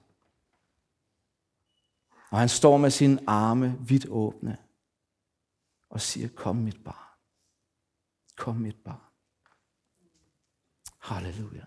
Og 2.30 2.40
han 2.40 2.50
står 2.50 2.78
med 2.78 2.92
sine 2.92 3.20
arme 3.28 3.78
vidt 3.80 4.06
åbne 4.10 4.58
og 5.90 6.02
siger, 6.02 6.30
kom 6.36 6.56
mit 6.56 6.84
barn. 6.84 7.18
Kom 8.36 8.56
mit 8.56 8.84
barn. 8.84 9.12
Halleluja. 10.98 11.66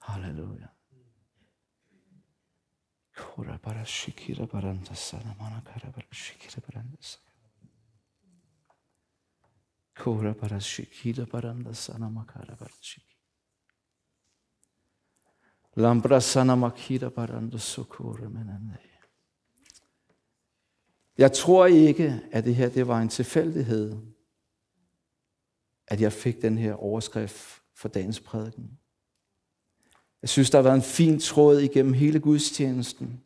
Halleluja. 0.00 0.66
Kora 3.16 3.56
bara 3.56 3.84
shikira 3.84 4.46
baranda 4.46 4.94
sana 4.94 5.34
mana 5.38 5.60
kara 5.60 5.90
bara 5.90 6.14
shikira 6.14 6.60
baranda 6.60 6.96
sana. 7.00 7.27
Kora 9.98 10.34
bara 10.34 10.60
shikira 10.60 11.26
baranda 11.26 11.74
sana 11.74 12.08
makara 12.08 12.56
bara 12.56 12.70
shikira. 12.82 13.18
Lambrasana 15.76 16.56
makita 16.56 17.10
baranda 17.10 17.58
sukura 17.58 18.28
menande. 18.28 18.78
Jeg 21.18 21.32
tror 21.32 21.66
ikke, 21.66 22.20
at 22.32 22.44
det 22.44 22.54
her 22.54 22.68
det 22.68 22.88
var 22.88 23.00
en 23.00 23.08
tilfældighed, 23.08 23.96
at 25.86 26.00
jeg 26.00 26.12
fik 26.12 26.42
den 26.42 26.58
her 26.58 26.74
overskrift 26.74 27.62
for 27.74 27.88
dagens 27.88 28.20
prædiken. 28.20 28.78
Jeg 30.22 30.28
synes, 30.28 30.50
der 30.50 30.58
har 30.58 30.62
været 30.62 30.76
en 30.76 30.82
fin 30.82 31.20
tråd 31.20 31.58
igennem 31.58 31.92
hele 31.92 32.20
gudstjenesten. 32.20 33.24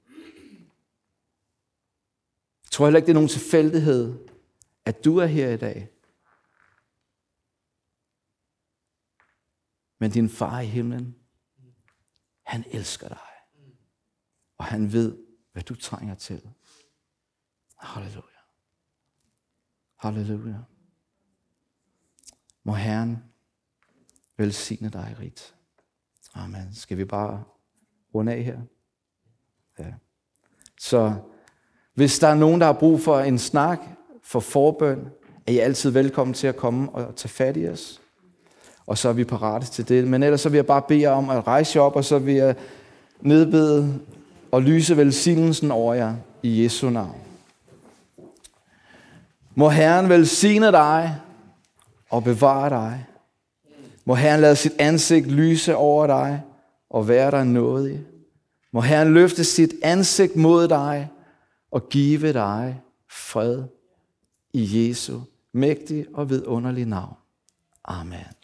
Jeg 2.65 2.71
tror 2.71 2.87
heller 2.87 2.97
ikke, 2.97 3.07
det 3.07 3.13
er 3.13 3.21
nogen 3.21 3.29
tilfældighed, 3.29 4.15
at 4.85 5.05
du 5.05 5.17
er 5.17 5.27
her 5.27 5.51
i 5.51 5.57
dag. 5.57 5.92
Men 10.03 10.11
din 10.11 10.29
far 10.29 10.61
i 10.61 10.67
himlen, 10.67 11.17
han 12.43 12.65
elsker 12.71 13.09
dig. 13.09 13.19
Og 14.59 14.65
han 14.65 14.93
ved, 14.93 15.19
hvad 15.53 15.63
du 15.63 15.75
trænger 15.75 16.15
til. 16.15 16.51
Halleluja. 17.79 18.23
Halleluja. 19.97 20.59
Må 22.65 22.75
Herren 22.75 23.19
velsigne 24.37 24.89
dig 24.89 25.17
rigt. 25.21 25.55
Amen. 26.35 26.75
Skal 26.75 26.99
vi 26.99 27.05
bare 27.05 27.45
runde 28.15 28.33
af 28.33 28.43
her? 28.43 28.61
Ja. 29.79 29.95
Så 30.81 31.23
hvis 31.95 32.19
der 32.19 32.29
er 32.29 32.35
nogen, 32.35 32.61
der 32.61 32.67
har 32.67 32.79
brug 32.79 33.01
for 33.01 33.21
en 33.21 33.39
snak 33.39 33.81
for 34.23 34.41
forbøn, 34.41 35.11
er 35.47 35.53
I 35.53 35.59
altid 35.59 35.91
velkommen 35.91 36.35
til 36.35 36.47
at 36.47 36.57
komme 36.57 36.93
og 36.93 37.17
tage 37.17 37.29
fat 37.29 37.57
i 37.57 37.69
os 37.69 38.02
og 38.87 38.99
så 38.99 39.09
er 39.09 39.13
vi 39.13 39.25
parate 39.25 39.67
til 39.67 39.89
det. 39.89 40.09
Men 40.09 40.23
ellers 40.23 40.41
så 40.41 40.49
vil 40.49 40.59
jeg 40.59 40.67
bare 40.67 40.83
bede 40.89 41.01
jer 41.01 41.11
om 41.11 41.31
at 41.31 41.47
rejse 41.47 41.79
jer 41.79 41.83
op, 41.83 41.97
og 41.97 42.05
så 42.05 42.19
vil 42.19 42.35
jeg 42.35 42.55
nedbede 43.21 43.99
og 44.53 44.63
lyse 44.63 44.97
velsignelsen 44.97 45.71
over 45.71 45.95
jer 45.95 46.15
i 46.43 46.63
Jesu 46.65 46.91
navn. 46.91 47.21
Må 49.55 49.69
Herren 49.69 50.09
velsigne 50.09 50.67
dig 50.67 51.17
og 52.11 52.25
bevare 52.25 52.71
dig. 52.71 53.07
Må 54.05 54.15
Herren 54.15 54.41
lade 54.41 54.57
sit 54.57 54.73
ansigt 54.79 55.27
lyse 55.27 55.77
over 55.77 56.07
dig 56.07 56.43
og 56.91 57.09
være 57.09 57.31
dig 57.31 57.47
nådig. 57.47 58.01
Må 58.73 58.81
Herren 58.81 59.15
løfte 59.15 59.45
sit 59.45 59.75
ansigt 59.83 60.37
mod 60.37 60.69
dig 60.69 61.09
og 61.71 61.89
give 61.89 62.33
dig 62.33 62.81
fred 63.11 63.63
i 64.53 64.89
Jesu 64.89 65.21
mægtige 65.53 66.07
og 66.15 66.31
vidunderlige 66.31 66.89
navn. 66.89 67.17
Amen. 67.85 68.42